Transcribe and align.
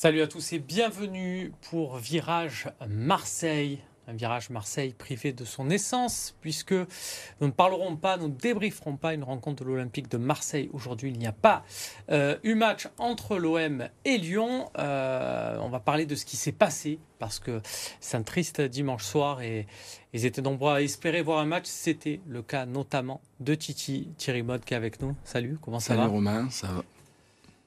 Salut 0.00 0.22
à 0.22 0.28
tous 0.28 0.52
et 0.52 0.60
bienvenue 0.60 1.50
pour 1.70 1.96
Virage 1.96 2.68
Marseille. 2.88 3.80
Un 4.06 4.12
virage 4.12 4.48
Marseille 4.48 4.94
privé 4.96 5.32
de 5.32 5.44
son 5.44 5.70
essence, 5.70 6.36
puisque 6.40 6.70
nous 6.70 7.48
ne 7.48 7.50
parlerons 7.50 7.96
pas, 7.96 8.16
nous 8.16 8.28
ne 8.28 8.32
débrieferons 8.32 8.96
pas 8.96 9.12
une 9.12 9.24
rencontre 9.24 9.64
de 9.64 9.68
l'Olympique 9.68 10.08
de 10.08 10.16
Marseille. 10.16 10.70
Aujourd'hui, 10.72 11.10
il 11.10 11.18
n'y 11.18 11.26
a 11.26 11.32
pas 11.32 11.64
euh, 12.12 12.38
eu 12.44 12.54
match 12.54 12.86
entre 12.98 13.38
l'OM 13.38 13.88
et 14.04 14.18
Lyon. 14.18 14.70
Euh, 14.78 15.58
on 15.60 15.68
va 15.68 15.80
parler 15.80 16.06
de 16.06 16.14
ce 16.14 16.24
qui 16.24 16.36
s'est 16.36 16.52
passé, 16.52 17.00
parce 17.18 17.40
que 17.40 17.60
c'est 17.98 18.16
un 18.16 18.22
triste 18.22 18.60
dimanche 18.60 19.02
soir 19.02 19.42
et 19.42 19.66
ils 20.12 20.26
étaient 20.26 20.42
nombreux 20.42 20.74
à 20.74 20.80
espérer 20.80 21.22
voir 21.22 21.40
un 21.40 21.46
match. 21.46 21.66
C'était 21.66 22.20
le 22.28 22.42
cas 22.42 22.66
notamment 22.66 23.20
de 23.40 23.56
Titi, 23.56 24.10
Thierry 24.16 24.44
Mode 24.44 24.64
qui 24.64 24.74
est 24.74 24.76
avec 24.76 25.02
nous. 25.02 25.16
Salut, 25.24 25.58
comment 25.60 25.80
ça 25.80 25.96
Salut 25.96 26.02
va? 26.02 26.06
Romain, 26.06 26.50
ça 26.50 26.68
va. 26.68 26.84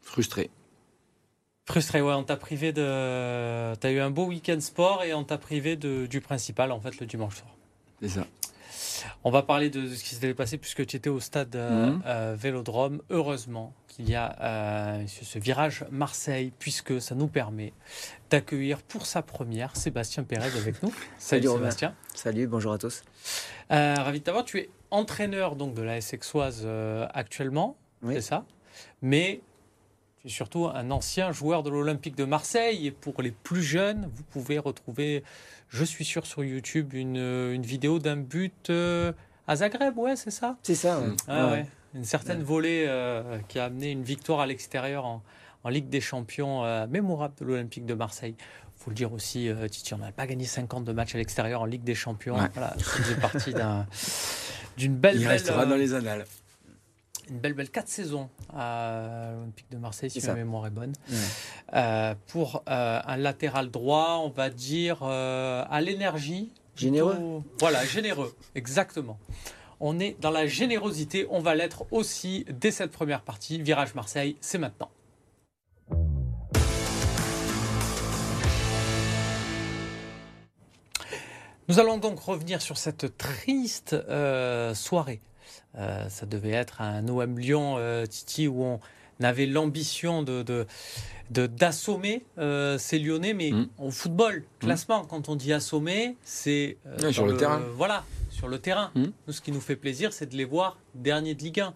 Frustré. 0.01 0.49
Frustré, 1.65 2.01
ouais, 2.01 2.13
on 2.13 2.23
t'a 2.23 2.37
privé 2.37 2.73
de. 2.73 3.73
T'as 3.75 3.91
eu 3.91 3.99
un 3.99 4.09
beau 4.09 4.25
week-end 4.25 4.59
sport 4.59 5.03
et 5.03 5.13
on 5.13 5.23
t'a 5.23 5.37
privé 5.37 5.75
de, 5.75 6.05
du 6.07 6.19
principal, 6.19 6.71
en 6.71 6.79
fait, 6.81 6.99
le 6.99 7.05
dimanche 7.05 7.37
soir. 7.37 7.51
C'est 8.01 8.09
ça. 8.09 8.25
On 9.23 9.31
va 9.31 9.41
parler 9.43 9.69
de, 9.69 9.87
ce 9.87 10.03
qui 10.03 10.15
s'était 10.15 10.33
passé 10.33 10.57
puisque 10.57 10.85
tu 10.85 10.95
étais 10.95 11.09
au 11.09 11.19
stade 11.19 11.55
euh, 11.55 11.87
Mhm. 11.91 12.03
euh, 12.05 12.35
Vélodrome. 12.37 13.01
Heureusement 13.09 13.73
qu'il 13.87 14.09
y 14.09 14.15
a 14.15 14.35
euh, 14.41 15.05
ce, 15.07 15.37
virage 15.39 15.85
Marseille, 15.91 16.51
puisque 16.57 16.99
ça 17.01 17.13
nous 17.15 17.27
permet 17.27 17.73
d'accueillir 18.29 18.81
pour 18.81 19.05
sa 19.05 19.21
première 19.21 19.75
Sébastien 19.75 20.23
Pérez 20.23 20.47
avec 20.57 20.81
nous. 20.83 20.89
Salut, 21.17 21.43
Salut, 21.43 21.47
Romain. 21.49 21.61
Sébastien. 21.71 21.95
Salut, 22.13 22.47
bonjour 22.47 22.73
à 22.73 22.77
tous. 22.79 23.03
Ravi 23.69 24.19
de 24.19 24.23
t'avoir. 24.23 24.45
Tu 24.45 24.59
es 24.59 24.69
entraîneur 24.89 25.55
donc 25.55 25.73
de 25.75 25.81
la 25.83 26.01
SXoise 26.01 26.63
euh, 26.65 27.07
actuellement, 27.13 27.77
Oui. 28.03 28.15
c'est 28.15 28.21
ça? 28.21 28.45
Mais 29.01 29.41
tu 30.21 30.27
es 30.27 30.29
surtout 30.29 30.67
un 30.67 30.91
ancien 30.91 31.31
joueur 31.31 31.63
de 31.63 31.69
l'Olympique 31.69 32.15
de 32.15 32.25
Marseille. 32.25 32.87
Et 32.87 32.91
pour 32.91 33.21
les 33.21 33.31
plus 33.31 33.63
jeunes, 33.63 34.09
vous 34.15 34.23
pouvez 34.23 34.59
retrouver, 34.59 35.23
je 35.69 35.83
suis 35.83 36.05
sûr, 36.05 36.25
sur 36.25 36.43
YouTube, 36.43 36.93
une, 36.93 37.17
une 37.17 37.63
vidéo 37.63 37.99
d'un 37.99 38.17
but 38.17 38.69
euh, 38.69 39.11
à 39.47 39.55
Zagreb, 39.57 39.97
ouais, 39.97 40.15
c'est 40.15 40.31
ça? 40.31 40.57
C'est 40.63 40.75
ça. 40.75 40.99
ouais. 40.99 41.07
Ah 41.27 41.45
Ouais. 41.47 41.51
ouais. 41.53 41.65
Une 41.93 42.05
certaine 42.05 42.41
volée 42.41 42.85
euh, 42.87 43.37
qui 43.49 43.59
a 43.59 43.65
amené 43.65 43.91
une 43.91 44.03
victoire 44.03 44.39
à 44.39 44.45
l'extérieur 44.45 45.05
en, 45.05 45.21
en 45.65 45.69
Ligue 45.69 45.89
des 45.89 45.99
Champions 45.99 46.63
euh, 46.63 46.87
mémorable 46.87 47.33
de 47.41 47.45
l'Olympique 47.45 47.85
de 47.85 47.93
Marseille. 47.93 48.35
faut 48.77 48.91
le 48.91 48.95
dire 48.95 49.11
aussi, 49.11 49.49
euh, 49.49 49.67
Titi, 49.67 49.93
on 49.93 49.97
n'a 49.97 50.13
pas 50.13 50.25
gagné 50.25 50.45
50 50.45 50.85
de 50.85 50.93
matchs 50.93 51.15
à 51.15 51.17
l'extérieur 51.17 51.61
en 51.61 51.65
Ligue 51.65 51.83
des 51.83 51.93
Champions. 51.95 52.35
Ouais. 52.39 52.47
Voilà, 52.53 52.73
ça 52.77 52.83
faisait 52.85 53.15
partie 53.19 53.53
d'un- 53.53 53.85
d'une 54.77 54.95
belle, 54.95 55.15
Il 55.15 55.19
belle, 55.23 55.27
restera 55.29 55.63
euh, 55.63 55.65
dans 55.65 55.75
les 55.75 55.93
annales. 55.93 56.25
Une 57.31 57.39
belle, 57.39 57.53
belle 57.53 57.69
4 57.69 57.87
saisons 57.87 58.29
à 58.53 59.31
l'Olympique 59.33 59.71
de 59.71 59.77
Marseille, 59.77 60.09
si 60.09 60.25
ma 60.27 60.33
mémoire 60.33 60.67
est 60.67 60.71
bonne. 60.71 60.93
Ouais. 61.09 61.15
Euh, 61.73 62.13
pour 62.27 62.63
euh, 62.69 62.99
un 63.03 63.17
latéral 63.17 63.71
droit, 63.71 64.19
on 64.23 64.29
va 64.29 64.49
dire 64.49 64.99
euh, 65.03 65.63
à 65.69 65.81
l'énergie. 65.81 66.51
Généreux. 66.75 67.13
plutôt- 67.15 67.43
Voilà, 67.59 67.85
généreux, 67.85 68.35
exactement. 68.55 69.17
On 69.79 69.99
est 69.99 70.15
dans 70.19 70.29
la 70.29 70.45
générosité, 70.45 71.25
on 71.29 71.39
va 71.39 71.55
l'être 71.55 71.85
aussi 71.91 72.45
dès 72.51 72.71
cette 72.71 72.91
première 72.91 73.21
partie. 73.21 73.61
Virage 73.61 73.95
Marseille, 73.95 74.35
c'est 74.41 74.57
maintenant. 74.57 74.89
Nous 81.67 81.79
allons 81.79 81.97
donc 81.97 82.19
revenir 82.19 82.61
sur 82.61 82.77
cette 82.77 83.17
triste 83.17 83.93
euh, 83.93 84.73
soirée. 84.73 85.21
Euh, 85.77 86.09
ça 86.09 86.25
devait 86.25 86.51
être 86.51 86.81
un 86.81 87.07
OM 87.07 87.39
Lyon, 87.39 87.75
euh, 87.77 88.05
Titi, 88.05 88.47
où 88.47 88.63
on 88.63 88.79
avait 89.21 89.45
l'ambition 89.45 90.23
de, 90.23 90.65
d'assommer 91.29 92.23
euh, 92.39 92.77
ces 92.77 92.99
Lyonnais, 92.99 93.33
mais 93.33 93.51
Mm. 93.51 93.67
au 93.77 93.91
football, 93.91 94.43
classement, 94.59 95.05
quand 95.05 95.29
on 95.29 95.35
dit 95.35 95.53
assommer, 95.53 96.17
c'est 96.23 96.77
sur 97.11 97.25
le 97.25 97.37
terrain. 97.37 97.61
Voilà, 97.75 98.03
sur 98.29 98.47
le 98.47 98.57
terrain. 98.59 98.91
Mm. 98.95 99.05
Nous, 99.27 99.33
ce 99.33 99.41
qui 99.41 99.51
nous 99.51 99.61
fait 99.61 99.75
plaisir, 99.75 100.11
c'est 100.11 100.25
de 100.25 100.35
les 100.35 100.45
voir 100.45 100.77
derniers 100.95 101.35
de 101.35 101.43
Ligue 101.43 101.61
1. 101.61 101.73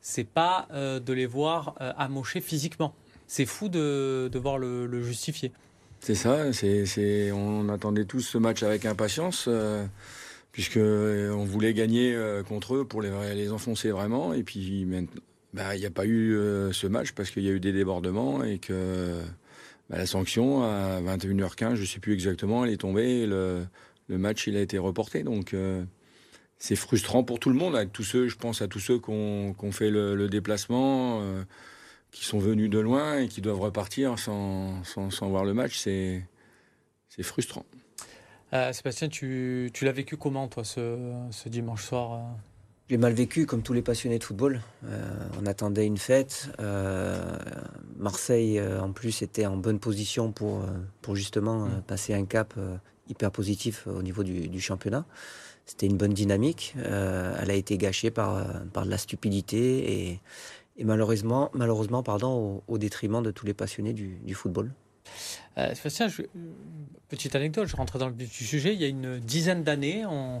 C'est 0.00 0.24
pas 0.24 0.68
de 0.72 1.12
les 1.12 1.26
voir 1.26 1.74
amochés 1.78 2.40
physiquement. 2.40 2.94
C'est 3.26 3.46
fou 3.46 3.68
de, 3.68 4.28
de 4.32 4.38
voir 4.38 4.56
le, 4.56 4.86
le 4.86 5.02
justifier. 5.02 5.52
C'est 6.00 6.14
ça, 6.14 6.52
c'est, 6.52 7.32
on 7.32 7.68
attendait 7.68 8.04
tous 8.04 8.20
ce 8.20 8.38
match 8.38 8.62
avec 8.62 8.84
impatience, 8.86 9.48
puisque 10.56 10.78
euh, 10.78 11.32
on 11.32 11.44
voulait 11.44 11.74
gagner 11.74 12.14
euh, 12.14 12.42
contre 12.42 12.76
eux 12.76 12.86
pour 12.86 13.02
les, 13.02 13.50
enfoncer 13.50 13.90
vraiment. 13.90 14.32
Et 14.32 14.42
puis 14.42 14.86
maintenant, 14.86 15.20
bah, 15.52 15.76
il 15.76 15.80
n'y 15.80 15.86
a 15.86 15.90
pas 15.90 16.06
eu 16.06 16.34
euh, 16.34 16.72
ce 16.72 16.86
match 16.86 17.12
parce 17.12 17.30
qu'il 17.30 17.42
y 17.42 17.50
a 17.50 17.52
eu 17.52 17.60
des 17.60 17.74
débordements 17.74 18.42
et 18.42 18.58
que 18.58 19.20
bah, 19.90 19.98
la 19.98 20.06
sanction 20.06 20.62
à 20.62 21.02
21h15, 21.02 21.74
je 21.74 21.82
ne 21.82 21.86
sais 21.86 22.00
plus 22.00 22.14
exactement, 22.14 22.64
elle 22.64 22.72
est 22.72 22.78
tombée. 22.78 23.20
Et 23.20 23.26
le, 23.26 23.66
match 24.08 24.46
il 24.46 24.56
a 24.56 24.62
été 24.62 24.78
reporté. 24.78 25.24
Donc 25.24 25.54
c'est 26.56 26.76
frustrant 26.76 27.22
pour 27.22 27.38
tout 27.38 27.50
le 27.50 27.56
monde, 27.56 27.78
tous 27.92 28.04
ceux, 28.04 28.28
je 28.28 28.36
pense 28.36 28.62
à 28.62 28.66
tous 28.66 28.80
ceux 28.80 28.98
qui 28.98 29.10
ont, 29.10 29.72
fait 29.72 29.90
le, 29.90 30.26
déplacement. 30.26 31.20
qui 32.12 32.24
sont 32.24 32.38
venus 32.38 32.70
de 32.70 32.78
loin 32.78 33.18
et 33.18 33.28
qui 33.28 33.42
doivent 33.42 33.60
repartir 33.60 34.18
sans, 34.18 34.82
sans, 34.84 35.10
sans 35.10 35.28
voir 35.28 35.44
le 35.44 35.52
match, 35.52 35.76
c'est 35.76 36.22
frustrant. 37.20 37.66
Euh, 38.52 38.72
Sébastien, 38.72 39.08
tu, 39.08 39.70
tu 39.74 39.84
l'as 39.84 39.92
vécu 39.92 40.16
comment, 40.16 40.48
toi, 40.48 40.64
ce, 40.64 41.12
ce 41.30 41.48
dimanche 41.48 41.84
soir 41.84 42.12
euh? 42.12 42.18
J'ai 42.88 42.98
mal 42.98 43.12
vécu, 43.14 43.46
comme 43.46 43.62
tous 43.62 43.72
les 43.72 43.82
passionnés 43.82 44.20
de 44.20 44.22
football. 44.22 44.60
Euh, 44.84 45.02
on 45.42 45.46
attendait 45.46 45.86
une 45.86 45.98
fête. 45.98 46.50
Euh, 46.60 47.36
Marseille, 47.96 48.62
en 48.62 48.92
plus, 48.92 49.22
était 49.22 49.44
en 49.44 49.56
bonne 49.56 49.80
position 49.80 50.30
pour, 50.30 50.64
pour 51.02 51.16
justement 51.16 51.64
euh, 51.64 51.80
passer 51.84 52.14
un 52.14 52.24
cap 52.24 52.54
hyper 53.08 53.32
positif 53.32 53.88
au 53.88 54.02
niveau 54.02 54.22
du, 54.22 54.46
du 54.48 54.60
championnat. 54.60 55.04
C'était 55.64 55.86
une 55.86 55.96
bonne 55.96 56.12
dynamique. 56.12 56.76
Elle 56.76 57.50
a 57.50 57.54
été 57.54 57.76
gâchée 57.76 58.12
par, 58.12 58.46
par 58.72 58.84
de 58.84 58.90
la 58.90 58.98
stupidité 58.98 60.10
et, 60.10 60.20
et 60.76 60.84
malheureusement, 60.84 61.50
malheureusement 61.54 62.04
pardon, 62.04 62.62
au, 62.68 62.74
au 62.74 62.78
détriment 62.78 63.20
de 63.20 63.32
tous 63.32 63.46
les 63.46 63.54
passionnés 63.54 63.92
du, 63.92 64.18
du 64.22 64.34
football. 64.34 64.70
Euh, 65.58 65.74
je- 65.74 66.22
petite 67.08 67.34
anecdote, 67.36 67.66
je 67.68 67.76
rentrais 67.76 67.98
dans 67.98 68.08
le 68.08 68.14
vif 68.14 68.36
du 68.36 68.44
sujet. 68.44 68.74
Il 68.74 68.80
y 68.80 68.84
a 68.84 68.88
une 68.88 69.18
dizaine 69.20 69.62
d'années, 69.62 70.04
on, 70.06 70.40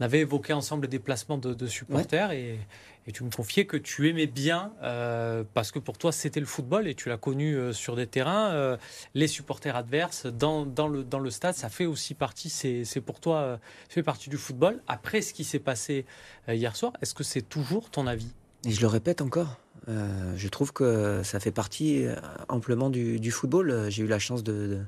on 0.00 0.02
avait 0.04 0.20
évoqué 0.20 0.52
ensemble 0.52 0.82
le 0.82 0.88
déplacement 0.88 1.36
de, 1.38 1.52
de 1.54 1.66
supporters 1.66 2.32
et, 2.32 2.58
et 3.06 3.12
tu 3.12 3.24
me 3.24 3.30
confiais 3.30 3.66
que 3.66 3.76
tu 3.76 4.08
aimais 4.08 4.26
bien, 4.26 4.72
euh, 4.82 5.44
parce 5.54 5.70
que 5.70 5.78
pour 5.78 5.98
toi 5.98 6.10
c'était 6.10 6.40
le 6.40 6.46
football 6.46 6.88
et 6.88 6.94
tu 6.94 7.08
l'as 7.10 7.18
connu 7.18 7.54
euh, 7.54 7.72
sur 7.74 7.94
des 7.94 8.06
terrains, 8.06 8.50
euh, 8.52 8.76
les 9.14 9.28
supporters 9.28 9.76
adverses 9.76 10.26
dans, 10.26 10.64
dans, 10.66 10.88
le, 10.88 11.04
dans 11.04 11.18
le 11.20 11.30
stade, 11.30 11.54
ça 11.54 11.68
fait 11.68 11.86
aussi 11.86 12.14
partie, 12.14 12.48
c'est 12.48 12.84
c'est 12.84 13.00
pour 13.02 13.20
toi, 13.20 13.58
ça 13.88 13.94
fait 13.94 14.02
partie 14.02 14.30
du 14.30 14.38
football. 14.38 14.82
Après 14.88 15.20
ce 15.20 15.32
qui 15.34 15.44
s'est 15.44 15.58
passé 15.58 16.06
hier 16.48 16.74
soir, 16.74 16.92
est-ce 17.02 17.14
que 17.14 17.22
c'est 17.24 17.42
toujours 17.42 17.90
ton 17.90 18.06
avis? 18.06 18.32
Et 18.66 18.72
je 18.72 18.80
le 18.80 18.88
répète 18.88 19.20
encore, 19.20 19.58
euh, 19.88 20.32
je 20.36 20.48
trouve 20.48 20.72
que 20.72 21.22
ça 21.22 21.40
fait 21.40 21.50
partie 21.52 22.06
euh, 22.06 22.14
amplement 22.48 22.90
du, 22.90 23.18
du 23.20 23.30
football. 23.30 23.70
Euh, 23.70 23.90
J'ai 23.90 24.02
eu 24.02 24.06
la 24.06 24.18
chance 24.18 24.42
de, 24.44 24.52
de, 24.52 24.78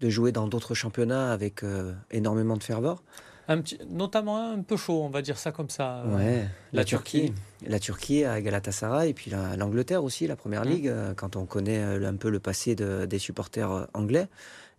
de 0.00 0.08
jouer 0.10 0.32
dans 0.32 0.48
d'autres 0.48 0.74
championnats 0.74 1.32
avec 1.32 1.62
euh, 1.62 1.92
énormément 2.10 2.56
de 2.56 2.62
ferveur. 2.62 3.02
un 3.48 3.60
petit, 3.60 3.78
Notamment 3.90 4.52
un 4.52 4.62
peu 4.62 4.76
chaud, 4.76 5.02
on 5.02 5.10
va 5.10 5.22
dire 5.22 5.38
ça 5.38 5.52
comme 5.52 5.68
ça. 5.70 6.02
euh, 6.04 6.16
Ouais, 6.16 6.38
la 6.72 6.80
la, 6.80 6.84
Turquie. 6.84 7.32
La 7.66 7.78
Turquie 7.78 8.24
à 8.24 8.40
Galatasaray 8.40 9.10
et 9.10 9.14
puis 9.14 9.30
la- 9.30 9.56
l'Angleterre 9.56 10.02
aussi, 10.04 10.26
la 10.26 10.36
Première. 10.36 10.64
Ligue, 10.64 10.92
quand 11.16 11.36
on 11.36 11.44
connaît 11.46 11.82
un 11.82 12.16
peu 12.16 12.30
le 12.30 12.40
passé 12.40 12.74
de- 12.74 13.04
des 13.06 13.18
supporters 13.18 13.86
anglais. 13.94 14.28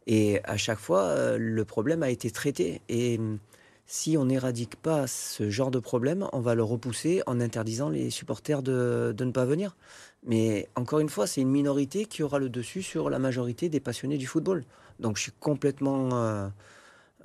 Et 0.08 0.40
à 0.46 0.58
chaque 0.58 0.80
fois, 0.80 1.38
le 1.38 1.66
problème 1.66 2.02
a 2.04 2.10
été 2.10 2.32
traité. 2.32 2.82
Et 2.90 3.20
si 3.92 4.18
on 4.18 4.26
n'éradique 4.26 4.76
pas 4.76 5.08
ce 5.08 5.50
genre 5.50 5.72
de 5.72 5.80
problème, 5.80 6.28
on 6.32 6.42
va 6.42 6.54
le 6.54 6.64
repousser 6.64 7.24
en 7.26 7.42
interdisant 7.42 7.90
les 7.90 8.12
supporters 8.12 8.62
de, 8.62 9.16
de 9.18 9.26
ne 9.26 9.32
pas 9.32 9.46
venir. 9.46 9.76
Mais 10.24 10.70
encore 10.76 11.00
une 11.00 11.10
fois, 11.10 11.26
c'est 11.26 11.42
une 11.42 11.50
minorité 11.50 12.06
qui 12.06 12.22
aura 12.22 12.38
le 12.38 12.50
dessus 12.50 12.84
sur 12.84 13.10
la 13.10 13.18
majorité 13.18 13.68
des 13.68 13.80
passionnés 13.80 14.20
du 14.20 14.28
football. 14.28 14.64
Donc 15.00 15.18
je 15.18 15.24
suis 15.24 15.32
complètement 15.40 16.10
euh, 16.14 16.48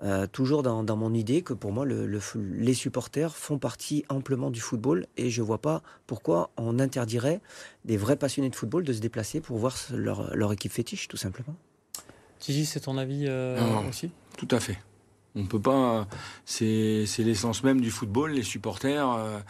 euh, 0.05 0.27
toujours 0.27 0.63
dans, 0.63 0.83
dans 0.83 0.97
mon 0.97 1.13
idée 1.13 1.43
que 1.43 1.53
pour 1.53 1.71
moi, 1.71 1.85
le- 1.85 2.07
le 2.07 2.19
f- 2.19 2.41
les 2.41 2.73
supporters 2.73 3.37
font 3.37 3.59
partie 3.59 4.07
amplement 4.09 4.51
du 4.51 4.61
football 4.61 5.07
et 5.19 5.29
je 5.29 5.43
vois 5.43 5.59
pas 5.61 5.83
pourquoi 6.07 6.49
on 6.57 6.79
interdirait 6.79 7.43
des 7.85 7.99
vrais 7.99 8.17
passionnés 8.17 8.49
de 8.49 8.57
football 8.57 8.85
de 8.85 8.93
se 8.95 9.01
déplacer 9.01 9.43
pour 9.43 9.59
voir 9.59 9.77
leur, 9.93 10.35
leur 10.35 10.51
équipe 10.55 10.73
fétiche, 10.73 11.09
tout 11.09 11.19
simplement. 11.19 11.57
Gigi, 12.41 12.65
c'est 12.65 12.81
ton 12.81 12.97
avis 12.97 13.27
euh, 13.29 13.61
Non. 13.61 13.87
aussi? 13.87 14.11
Tout 14.39 14.49
à 14.51 14.61
fait. 14.61 14.79
On 15.37 15.45
peut 15.47 15.61
pas. 15.61 16.07
C'est, 16.45 17.07
l'essence 17.19 17.65
même 17.65 17.81
du 17.81 17.91
football, 17.91 18.33
les 18.33 18.45
supporters, 18.45 19.11
euh, 19.11 19.41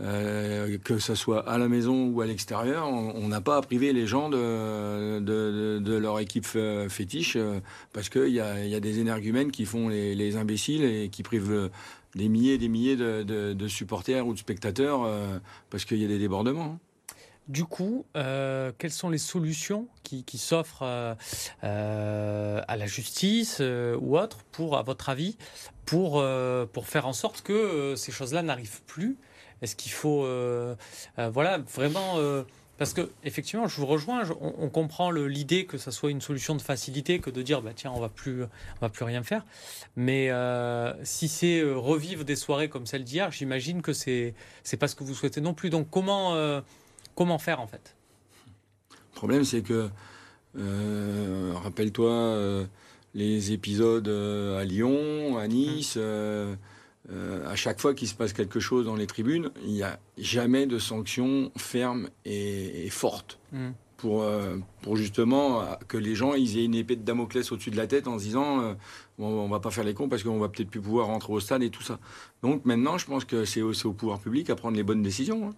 euh, 0.00 0.78
que 0.78 0.98
ce 0.98 1.14
soit 1.14 1.46
à 1.46 1.58
la 1.58 1.68
maison 1.68 2.08
ou 2.08 2.22
à 2.22 2.26
l'extérieur. 2.26 2.88
On 2.88 3.28
n'a 3.28 3.42
pas 3.42 3.58
à 3.58 3.60
priver 3.60 3.92
les 3.92 4.06
gens 4.06 4.30
de, 4.30 5.98
leur 5.98 6.18
équipe 6.18 6.46
euh, 6.56 6.88
fétiche 6.88 7.36
parce 7.92 8.08
qu'il 8.08 8.28
y 8.28 8.40
a, 8.40 8.64
y 8.64 8.74
a 8.74 8.80
des 8.80 9.00
énergumènes 9.00 9.50
qui 9.50 9.66
font 9.66 9.88
les, 9.88 10.14
les 10.14 10.36
imbéciles 10.36 10.84
et 10.84 11.10
qui 11.10 11.22
privent 11.22 11.70
des 12.14 12.28
milliers 12.28 12.54
et 12.54 12.58
des 12.58 12.68
milliers 12.68 12.96
de, 12.96 13.68
supporters 13.68 14.26
ou 14.26 14.32
de 14.32 14.38
spectateurs 14.38 15.06
parce 15.68 15.84
qu'il 15.84 15.98
y 15.98 16.04
a 16.06 16.08
des 16.08 16.18
débordements. 16.18 16.78
Du 17.48 17.64
coup, 17.64 18.06
euh, 18.16 18.72
quelles 18.78 18.92
sont 18.92 19.10
les 19.10 19.18
solutions 19.18 19.86
qui, 20.02 20.38
s'offrent 20.38 20.82
euh, 20.82 21.14
euh, 21.62 22.62
à 22.66 22.76
la 22.76 22.86
justice 22.86 23.60
ou 23.60 24.18
autre, 24.18 24.38
pour, 24.52 24.78
à 24.78 24.82
votre 24.82 25.08
avis, 25.08 25.36
pour, 25.84 26.24
pour 26.72 26.86
faire 26.86 27.06
en 27.06 27.12
sorte 27.12 27.42
que 27.42 27.94
ces 27.96 28.12
choses-là 28.12 28.42
n'arrivent 28.42 28.82
plus? 28.82 29.16
Est-ce 29.62 29.76
qu'il 29.76 29.92
faut, 29.92 30.26
voilà, 31.16 31.58
vraiment 31.58 32.44
parce 32.76 32.92
que 32.92 33.08
effectivement, 33.22 33.68
je 33.68 33.76
vous 33.76 33.86
rejoins. 33.86 34.24
on, 34.40 34.68
comprend 34.68 35.12
l'idée 35.12 35.64
que 35.64 35.78
ça 35.78 35.92
soit 35.92 36.10
une 36.10 36.20
solution 36.20 36.56
de 36.56 36.60
facilité 36.60 37.20
que 37.20 37.30
de 37.30 37.40
dire 37.40 37.62
bah 37.62 37.70
tiens 37.74 37.92
on 37.94 38.00
va 38.00 38.08
plus 38.08 38.42
on 38.42 38.80
va 38.80 38.88
plus 38.88 39.04
rien 39.04 39.22
faire. 39.22 39.44
Mais 39.96 40.30
si 41.04 41.28
c'est 41.28 41.62
revivre 41.62 42.24
des 42.24 42.36
soirées 42.36 42.68
comme 42.68 42.86
celle 42.86 43.04
d'hier, 43.04 43.30
j'imagine 43.30 43.80
que 43.80 43.92
c'est 43.92 44.34
c'est 44.64 44.76
pas 44.76 44.88
ce 44.88 44.96
que 44.96 45.04
vous 45.04 45.14
souhaitez 45.14 45.40
non 45.40 45.54
plus. 45.54 45.70
Donc 45.70 45.88
comment 45.90 46.62
Comment 47.14 47.38
faire 47.38 47.60
en 47.60 47.66
fait 47.66 47.96
Le 48.90 49.14
problème, 49.14 49.44
c'est 49.44 49.62
que, 49.62 49.88
euh, 50.58 51.52
rappelle-toi 51.54 52.10
euh, 52.10 52.64
les 53.14 53.52
épisodes 53.52 54.08
euh, 54.08 54.58
à 54.58 54.64
Lyon, 54.64 55.38
à 55.38 55.46
Nice. 55.48 55.98
à 55.98 57.56
chaque 57.56 57.80
fois 57.80 57.94
qu'il 57.94 58.08
se 58.08 58.14
passe 58.14 58.32
quelque 58.32 58.60
chose 58.60 58.86
dans 58.86 58.96
les 58.96 59.06
tribunes, 59.06 59.50
il 59.64 59.72
n'y 59.72 59.82
a 59.82 59.98
jamais 60.18 60.66
de 60.66 60.78
sanction 60.78 61.52
ferme 61.56 62.08
et, 62.24 62.88
forte 62.90 63.38
hmm. 63.52 63.70
pour, 63.98 64.26
pour 64.82 64.96
justement 64.96 65.62
que 65.86 65.98
les 65.98 66.14
gens 66.14 66.34
ils 66.34 66.58
aient 66.58 66.64
une 66.64 66.74
épée 66.74 66.96
de 66.96 67.02
Damoclès 67.02 67.52
au-dessus 67.52 67.70
de 67.70 67.76
la 67.76 67.86
tête 67.86 68.08
en 68.08 68.18
se 68.18 68.24
disant 68.24 68.74
on, 69.18 69.44
ne 69.44 69.50
va 69.50 69.60
pas 69.60 69.70
faire 69.70 69.84
les 69.84 69.94
cons 69.94 70.08
parce 70.08 70.22
qu'on 70.22 70.38
va 70.38 70.48
peut-être 70.48 70.70
plus 70.70 70.80
pouvoir 70.80 71.08
rentrer 71.08 71.32
au 71.32 71.40
stade 71.40 71.62
et 71.62 71.70
tout 71.70 71.82
ça. 71.82 72.00
Donc 72.42 72.64
maintenant, 72.64 72.96
je 72.96 73.06
pense 73.06 73.24
que 73.26 73.44
c'est 73.44 73.62
au, 73.62 73.72
au, 73.72 73.92
pouvoir 73.92 74.18
public 74.18 74.48
à 74.48 74.56
prendre 74.56 74.76
les 74.76 74.82
bonnes 74.82 75.02
décisions. 75.02 75.48
Hein. 75.48 75.54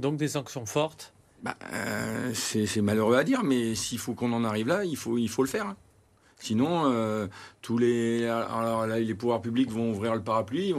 Donc 0.00 0.16
des 0.16 0.28
sanctions 0.28 0.64
fortes 0.64 1.12
bah, 1.42 1.56
euh, 1.74 2.32
C'est 2.32 2.80
malheureux 2.80 3.16
à 3.16 3.24
dire, 3.24 3.44
mais 3.44 3.74
s'il 3.74 3.98
faut 3.98 4.14
qu'on 4.14 4.32
en 4.32 4.44
arrive 4.44 4.68
là, 4.68 4.84
il 4.84 4.96
faut, 4.96 5.16
le 5.16 5.48
faire. 5.48 5.74
Sinon, 6.38 6.90
euh, 6.90 7.26
tous 7.60 7.76
les, 7.76 8.26
alors 8.26 8.86
les 8.86 9.14
pouvoirs 9.14 9.42
publics 9.42 9.70
vont 9.70 9.90
ouvrir 9.90 10.14
le 10.14 10.22
parapluie, 10.22 10.74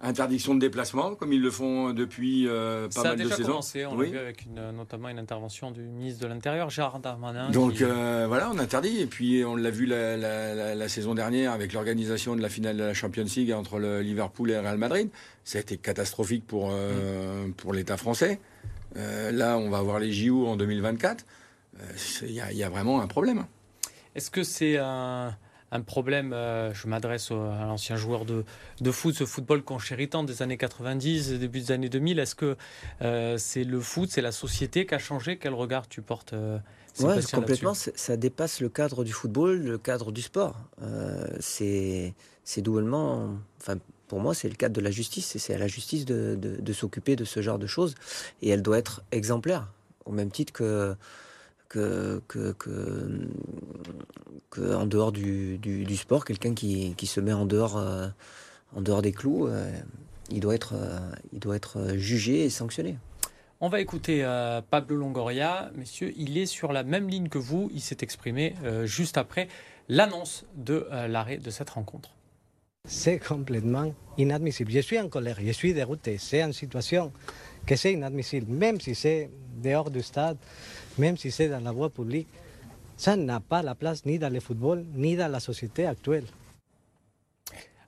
interdiction 0.00 0.54
de 0.54 0.60
déplacement, 0.60 1.14
comme 1.14 1.32
ils 1.32 1.40
le 1.40 1.50
font 1.50 1.92
depuis 1.92 2.46
euh, 2.46 2.88
pas 2.94 3.02
mal 3.04 3.16
de 3.16 3.28
saisons. 3.28 3.36
Ça 3.36 3.36
a 3.36 3.36
déjà 3.36 3.46
commencé, 3.46 3.86
on 3.86 3.96
l'a 3.96 4.08
vu 4.08 4.18
avec 4.18 4.46
notamment 4.46 5.08
une 5.08 5.18
intervention 5.18 5.70
du 5.70 5.82
ministre 5.82 6.20
de 6.20 6.26
l'Intérieur, 6.26 6.68
Gérard 6.68 7.00
Darmanin. 7.00 7.50
Donc 7.50 7.80
voilà, 7.80 8.50
on 8.52 8.58
interdit, 8.58 9.00
et 9.00 9.06
puis 9.06 9.44
on 9.44 9.56
l'a 9.56 9.70
vu 9.70 9.86
la, 9.86 10.88
saison 10.88 11.14
dernière 11.14 11.52
avec 11.52 11.72
l'organisation 11.72 12.36
de 12.36 12.42
la 12.42 12.48
finale 12.48 12.76
de 12.76 12.84
la 12.84 12.94
Champions 12.94 13.24
League 13.36 13.52
entre 13.52 13.78
le 13.78 14.00
Liverpool 14.00 14.50
et 14.50 14.54
le 14.54 14.60
Real 14.60 14.78
Madrid. 14.78 15.08
Ça 15.44 15.58
a 15.58 15.60
été 15.60 15.76
catastrophique 15.76 16.46
pour, 16.46 16.70
mm. 16.70 17.52
pour 17.56 17.72
l'État 17.72 17.96
français. 17.96 18.40
Euh, 18.96 19.32
là, 19.32 19.58
on 19.58 19.70
va 19.70 19.78
avoir 19.78 19.98
les 19.98 20.12
JO 20.12 20.46
en 20.46 20.56
2024. 20.56 21.24
Il 22.22 22.30
y, 22.30 22.34
y, 22.34 22.62
a 22.62 22.68
vraiment 22.68 23.00
un 23.00 23.06
problème. 23.06 23.46
Est-ce 24.14 24.30
que 24.30 24.44
c'est 24.44 24.78
un, 24.78 25.36
un, 25.74 25.80
problème 25.80 26.32
euh, 26.32 26.72
Je 26.72 26.88
m'adresse 26.88 27.30
à 27.30 27.64
l'ancien 27.66 27.96
joueur 27.96 28.24
de, 28.24 28.44
de, 28.80 28.90
foot, 28.90 29.14
ce 29.14 29.26
football 29.26 29.62
conchéritant 29.62 30.24
des 30.24 30.42
années 30.42 30.56
90, 30.56 31.38
début 31.38 31.60
des 31.60 31.72
années 31.72 31.88
2000. 31.88 32.18
Est-ce 32.18 32.34
que 32.34 32.56
euh, 33.02 33.36
c'est 33.38 33.64
le 33.64 33.80
foot, 33.80 34.10
c'est 34.10 34.22
la 34.22 34.32
société 34.32 34.86
qui 34.86 34.94
a 34.94 34.98
changé? 34.98 35.38
Quel 35.38 35.54
regard 35.54 35.88
tu 35.88 36.02
portes 36.02 36.34
Oui, 37.00 37.14
complètement. 37.32 37.74
Ça 37.74 38.16
dépasse 38.16 38.60
le 38.60 38.68
cadre 38.68 39.04
du 39.04 39.12
football, 39.12 39.58
le 39.62 39.78
cadre 39.78 40.12
du 40.12 40.22
sport. 40.22 40.56
c'est 41.40 42.14
doublement, 42.58 43.30
enfin, 43.60 43.78
pour 44.08 44.20
moi, 44.20 44.34
c'est 44.34 44.48
le 44.48 44.54
cadre 44.54 44.74
de 44.74 44.80
la 44.80 44.90
justice. 44.90 45.36
C'est 45.38 45.54
à 45.54 45.58
la 45.58 45.68
justice 45.68 46.04
de, 46.04 46.72
s'occuper 46.72 47.16
de 47.16 47.24
ce 47.24 47.42
genre 47.42 47.58
de 47.58 47.66
choses. 47.66 47.94
Et 48.42 48.48
elle 48.50 48.62
doit 48.62 48.78
être 48.78 49.02
exemplaire, 49.12 49.68
au 50.04 50.12
même 50.12 50.30
titre 50.30 50.52
que, 50.52 50.94
que, 51.74 52.74
en 54.74 54.86
dehors 54.86 55.12
du, 55.12 55.96
sport, 55.96 56.24
quelqu'un 56.24 56.54
qui, 56.54 57.06
se 57.06 57.20
met 57.20 57.32
en 57.32 57.46
dehors, 57.46 57.76
euh, 57.76 58.08
en 58.74 58.80
dehors 58.80 59.02
des 59.02 59.12
clous, 59.12 59.46
euh, 59.46 59.70
il, 60.30 60.40
doit 60.40 60.54
être, 60.54 60.74
euh, 60.74 60.98
il 61.32 61.40
doit 61.40 61.56
être 61.56 61.94
jugé 61.96 62.44
et 62.44 62.50
sanctionné. 62.50 62.98
On 63.60 63.68
va 63.68 63.80
écouter 63.80 64.22
Pablo 64.70 64.96
Longoria. 64.96 65.70
Messieurs, 65.74 66.12
il 66.16 66.36
est 66.36 66.46
sur 66.46 66.72
la 66.72 66.82
même 66.82 67.08
ligne 67.08 67.28
que 67.28 67.38
vous. 67.38 67.70
Il 67.72 67.80
s'est 67.80 67.98
exprimé 68.02 68.54
juste 68.84 69.16
après 69.16 69.48
l'annonce 69.88 70.44
de 70.54 70.86
l'arrêt 71.08 71.38
de 71.38 71.50
cette 71.50 71.70
rencontre. 71.70 72.10
C'est 72.86 73.18
complètement 73.18 73.94
inadmissible. 74.18 74.70
Je 74.70 74.80
suis 74.80 74.98
en 74.98 75.08
colère, 75.08 75.38
je 75.42 75.52
suis 75.52 75.72
dérouté. 75.72 76.18
C'est 76.18 76.42
une 76.42 76.52
situation 76.52 77.10
que 77.64 77.76
c'est 77.76 77.94
inadmissible, 77.94 78.52
même 78.52 78.78
si 78.80 78.94
c'est 78.94 79.30
dehors 79.62 79.90
du 79.90 80.02
stade, 80.02 80.36
même 80.98 81.16
si 81.16 81.30
c'est 81.30 81.48
dans 81.48 81.60
la 81.60 81.72
voie 81.72 81.90
publique. 81.90 82.28
Ça 82.96 83.16
n'a 83.16 83.40
pas 83.40 83.62
la 83.62 83.74
place 83.74 84.06
ni 84.06 84.18
dans 84.18 84.32
le 84.32 84.40
football, 84.40 84.84
ni 84.94 85.16
dans 85.16 85.30
la 85.30 85.40
société 85.40 85.86
actuelle. 85.86 86.24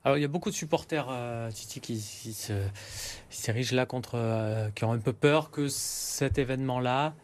Alors, 0.06 0.18
il 0.18 0.20
y 0.20 0.24
a 0.24 0.28
beaucoup 0.28 0.50
de 0.50 0.54
supporters, 0.54 1.08
euh, 1.10 1.50
Titi, 1.50 1.80
qui, 1.80 2.00
s'érigent 3.28 3.74
là 3.74 3.86
contre, 3.86 4.12
euh, 4.14 4.68
qui 4.72 4.84
ont 4.84 4.92
un 4.92 4.98
peu 4.98 5.12
peur 5.12 5.50
que 5.50 5.66
cet 5.66 6.38
événement-là 6.38 7.14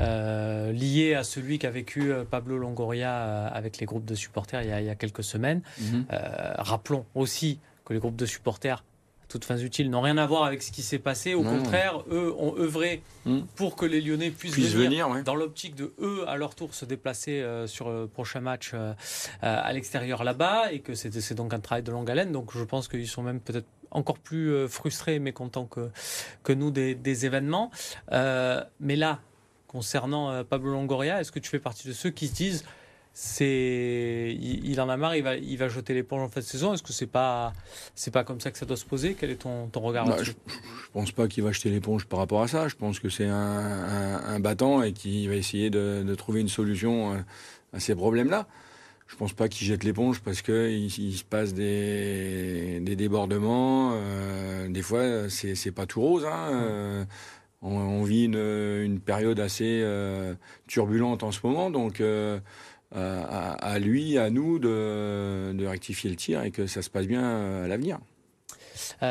euh, 0.00 0.70
lié 0.70 1.14
à 1.14 1.24
celui 1.24 1.58
qu'a 1.58 1.70
vécu 1.70 2.12
Pablo 2.30 2.58
Longoria 2.58 3.46
avec 3.46 3.78
les 3.78 3.86
groupes 3.86 4.04
de 4.04 4.14
supporters 4.14 4.62
il 4.62 4.68
y 4.68 4.90
a, 4.90 4.94
quelques 4.94 5.24
semaines. 5.24 5.62
Mhm. 5.78 6.04
rappelons 6.58 7.06
aussi 7.14 7.58
que 7.86 7.94
les 7.94 7.98
groupes 7.98 8.16
de 8.16 8.26
supporters, 8.26 8.84
toutes 9.30 9.44
fins 9.44 9.58
utiles, 9.58 9.88
n'ont 9.88 10.00
rien 10.02 10.18
à 10.18 10.26
voir 10.26 10.44
avec 10.44 10.62
ce 10.62 10.72
qui 10.72 10.82
s'est 10.82 10.98
passé. 10.98 11.34
Au 11.34 11.42
contraire, 11.42 12.02
eux 12.10 12.34
ont 12.38 12.56
œuvré 12.58 13.02
mhm. 13.24 13.46
pour 13.56 13.76
que 13.76 13.86
les 13.86 14.00
Lyonnais 14.00 14.30
puissent, 14.30 14.56
venir, 14.56 15.08
dans 15.24 15.34
l'optique 15.34 15.74
de 15.74 15.92
eux, 16.00 16.24
à 16.28 16.36
leur 16.36 16.54
tour, 16.54 16.74
se 16.74 16.84
déplacer 16.84 17.44
sur 17.66 17.90
le 17.90 18.06
prochain 18.06 18.40
match 18.40 18.74
à 19.40 19.72
l'extérieur 19.72 20.24
là-bas, 20.24 20.72
et 20.72 20.80
que 20.80 20.94
c'est 20.94 21.34
donc 21.34 21.54
un 21.54 21.60
travail 21.60 21.82
de 21.82 21.92
longue 21.92 22.10
haleine. 22.10 22.32
Donc 22.32 22.52
je 22.54 22.64
pense 22.64 22.88
qu'ils 22.88 23.08
sont 23.08 23.22
même 23.22 23.40
peut-être 23.40 23.66
encore 23.90 24.18
plus 24.18 24.68
frustrés 24.68 25.14
et 25.14 25.18
mécontents 25.18 25.66
que, 25.66 25.90
que 26.42 26.52
nous 26.52 26.70
des, 26.70 26.94
des 26.94 27.26
événements. 27.26 27.70
mais 28.10 28.96
là, 28.96 29.20
concernant 29.70 30.30
euh, 30.30 30.42
Pablo 30.42 30.72
Longoria. 30.72 31.20
Est-ce 31.20 31.30
que 31.30 31.38
tu 31.38 31.48
fais 31.48 31.60
partie 31.60 31.86
de 31.86 31.92
ceux 31.92 32.10
qui 32.10 32.26
se 32.26 32.34
disent 32.34 32.64
c'est 33.12 34.36
il, 34.40 34.80
en 34.80 34.88
a 34.88 34.96
marre, 34.96 35.16
il 35.16 35.22
va, 35.22 35.36
il 35.36 35.58
va 35.58 35.68
jeter 35.68 35.94
l'éponge 35.94 36.22
en 36.22 36.28
fin 36.28 36.40
de 36.40 36.44
saison. 36.44 36.72
Est-ce 36.72 36.82
que 36.82 36.92
c'est 36.92 37.06
pas 37.06 37.52
c'est 37.94 38.12
pas 38.12 38.24
comme 38.24 38.40
ça 38.40 38.50
que 38.50 38.58
ça 38.58 38.66
doit 38.66 38.76
se 38.76 38.84
poser? 38.84 39.14
Quel 39.18 39.30
est 39.30 39.36
ton, 39.36 39.66
ton 39.66 39.80
regard 39.80 40.06
bah, 40.06 40.18
Je, 40.22 40.30
ne 40.30 40.36
pense 40.92 41.10
pas 41.10 41.26
qu'il 41.26 41.42
va 41.42 41.50
jeter 41.50 41.70
l'éponge 41.70 42.06
par 42.06 42.20
rapport 42.20 42.42
à 42.42 42.48
ça. 42.48 42.68
Je 42.68 42.76
pense 42.76 43.00
que 43.00 43.08
c'est 43.08 43.26
un, 43.26 43.34
un, 43.34 44.40
battant 44.40 44.82
et 44.82 44.92
qu'il 44.92 45.28
va 45.28 45.34
essayer 45.34 45.70
de, 45.70 46.04
de, 46.06 46.14
trouver 46.14 46.40
une 46.40 46.48
solution 46.48 47.14
euh, 47.14 47.16
à 47.72 47.80
ces 47.80 47.94
problèmes-là. 47.94 48.46
Je 49.08 49.16
pense 49.16 49.32
pas 49.32 49.48
qu'il 49.48 49.66
jette 49.66 49.82
l'éponge 49.82 50.20
parce 50.20 50.40
que 50.40 50.70
il, 50.70 50.88
se 50.88 51.24
passe 51.24 51.52
des, 51.52 52.78
des 52.80 52.94
débordements. 52.94 53.90
Euh, 53.94 54.68
des 54.68 54.82
fois, 54.82 55.28
c'est, 55.28 55.56
c'est 55.56 55.72
pas 55.72 55.84
tout 55.84 56.00
rose. 56.00 56.24
Hein, 56.24 57.06
on, 57.60 58.04
vit 58.04 58.24
une, 58.24 59.00
période 59.00 59.40
assez 59.40 59.80
euh, 59.82 60.34
turbulente 60.68 61.24
en 61.24 61.32
ce 61.32 61.40
moment, 61.44 61.70
donc 61.70 62.00
euh, 62.96 63.22
à, 63.26 63.78
lui, 63.78 64.18
à 64.18 64.30
nous 64.30 64.58
de, 64.58 65.66
rectifier 65.66 66.10
le 66.10 66.16
tir 66.16 66.42
et 66.42 66.50
que 66.50 66.66
ça 66.66 66.82
se 66.82 66.90
passe 66.90 67.06
bien 67.06 67.24
euh, 67.24 67.64
à 67.64 67.68
l'avenir. 67.68 67.98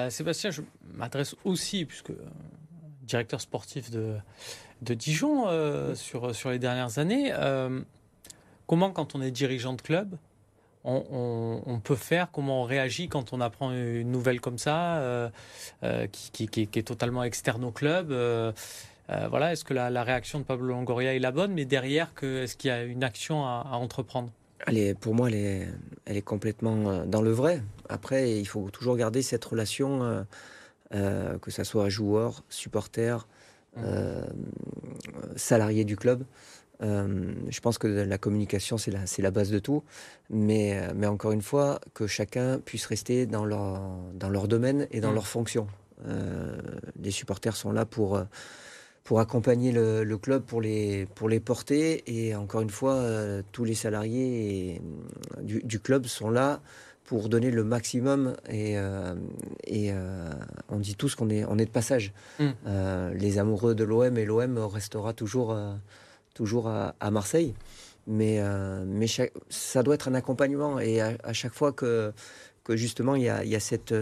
Sébastien, 0.09 0.51
je 0.51 0.62
m'adresse 0.93 1.36
aussi, 1.45 1.86
puisque 1.86 2.12
directeur 3.03 3.41
sportif 3.41 3.89
de, 3.89 4.15
de 4.81 4.93
Dijon 4.93 5.45
sur, 5.95 6.36
sur 6.36 6.51
les 6.51 6.59
dernières 6.59 7.00
années, 7.00 7.31
comment 8.67 8.91
quand 8.91 9.15
on 9.15 9.21
est 9.21 9.31
dirigeant 9.31 9.74
de 9.74 9.81
club, 9.81 10.17
on, 10.83 11.81
peut 11.83 11.95
faire, 11.95 12.31
comment 12.31 12.62
on 12.62 12.63
réagit 12.63 13.09
quand 13.09 13.33
on 13.33 13.41
apprend 13.41 13.71
une 13.71 14.12
nouvelle 14.12 14.39
comme 14.39 14.57
ça, 14.57 14.98
euh, 14.98 15.29
euh, 15.83 16.07
qui, 16.07 16.43
est 16.43 16.88
totalement 16.88 17.24
externe 17.24 17.63
au 17.63 17.71
club. 17.71 18.12
Euh, 18.12 18.51
voilà, 19.30 19.54
est-ce 19.54 19.63
que 19.63 19.74
la, 19.74 20.04
réaction 20.04 20.39
de 20.39 20.44
Pablo 20.44 20.68
Longoria 20.68 21.16
est 21.16 21.20
la 21.20 21.32
bonne, 21.32 21.54
mais 21.54 21.66
derrière, 21.66 22.12
est-ce 22.22 22.56
qu'il 22.56 22.70
y 22.70 22.72
a 22.72 22.84
une 22.84 23.04
action 23.04 23.44
à, 23.46 23.70
entreprendre? 23.74 24.32
Pour 25.00 25.16
moi, 25.16 25.30
elle 25.30 25.68
est, 26.18 26.22
complètement 26.22 27.06
dans 27.06 27.22
le 27.22 27.32
vrai. 27.32 27.63
Après, 27.88 28.38
il 28.38 28.46
faut 28.46 28.70
toujours 28.70 28.98
garder 28.98 29.22
cette 29.22 29.44
relation, 29.46 30.25
que 30.92 31.51
ce 31.51 31.63
soit 31.63 31.89
joueur, 31.89 32.44
supporter, 32.50 33.28
mmh. 33.78 33.82
salarié 35.36 35.86
du 35.86 35.96
club. 35.96 36.24
Euh, 36.82 37.34
je 37.50 37.60
pense 37.60 37.78
que 37.78 37.88
la 37.88 38.18
communication, 38.18 38.78
c'est 38.78 38.92
la, 38.92 39.01
la, 39.18 39.32
base 39.32 39.50
de 39.50 39.60
tout. 39.60 39.84
Mais, 40.30 40.78
euh, 40.78 40.92
mais 40.96 41.08
encore 41.08 41.32
une 41.32 41.42
fois, 41.42 41.80
que 41.94 42.08
chacun 42.08 42.60
puisse 42.60 42.86
rester 42.86 43.25
dans 43.25 43.46
leur, 43.46 43.82
dans 44.13 44.30
leur 44.30 44.48
domaine 44.48 44.88
et 44.92 45.01
dans 45.01 45.12
mm. 45.12 45.16
leur 45.16 45.28
fonction. 45.28 45.68
Euh, 46.08 46.58
les 47.01 47.12
supporters 47.12 47.56
sont 47.56 47.72
là 47.72 47.86
pour, 47.86 48.22
pour 49.10 49.20
accompagner 49.20 49.72
le, 49.72 50.18
club, 50.20 50.44
pour 50.44 50.62
les, 50.62 51.08
pour 51.16 51.30
les 51.30 51.39
porter. 51.39 52.04
Et 52.06 52.36
encore 52.36 52.62
une 52.62 52.70
fois, 52.70 53.04
tous 53.51 53.63
les 53.63 53.74
salariés 53.74 54.84
du, 55.42 55.63
du, 55.63 55.80
club 55.80 56.06
sont 56.06 56.30
là 56.30 56.62
pour 57.06 57.28
donner 57.28 57.50
le 57.50 57.63
maximum 57.63 58.36
et, 58.48 58.75
et 59.66 59.92
on 60.70 60.78
dit 60.78 60.94
tous 60.94 61.16
qu'on 61.16 61.32
est, 61.32 61.44
on 61.44 61.58
est 61.58 61.66
de 61.66 61.72
passage. 61.72 62.13
Mm. 62.38 62.50
les 63.16 63.39
amoureux 63.39 63.74
de 63.74 63.84
l'OM 63.84 64.16
et 64.16 64.25
l'OM 64.25 64.60
restera 64.60 65.13
toujours, 65.13 65.58
toujours 66.36 66.68
à, 66.68 67.10
Marseille. 67.10 67.56
Mais, 68.06 68.39
mais 68.86 69.08
ça 69.50 69.82
doit 69.82 69.96
être 69.96 70.08
un 70.08 70.13
accompagnement 70.13 70.78
et 70.80 71.01
à, 71.01 71.34
chaque 71.34 71.56
fois 71.56 71.72
que, 71.72 72.13
que 72.63 72.75
justement 72.75 73.16
il 73.16 73.24
y 73.24 73.30
a, 73.30 73.44
il 73.44 73.50
y 73.50 73.56
a 73.56 73.60
cette, 73.60 73.96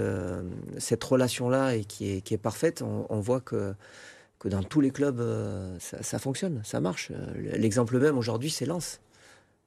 cette 0.80 1.04
relation-là 1.06 1.76
et 1.76 1.86
qui 1.86 2.12
est, 2.12 2.20
qui 2.20 2.34
est 2.34 2.38
parfaite, 2.38 2.82
on, 2.82 3.20
voit 3.22 3.40
que, 3.40 3.74
que 4.40 4.48
dans 4.48 4.64
tous 4.64 4.82
les 4.82 4.92
clubs, 4.92 5.22
ça, 5.80 6.04
ça, 6.04 6.20
fonctionne, 6.20 6.62
ça 6.64 6.80
marche. 6.80 7.12
L'exemple 7.36 8.00
même 8.00 8.18
aujourd'hui, 8.18 8.50
c'est 8.50 8.66
Lens. 8.66 9.00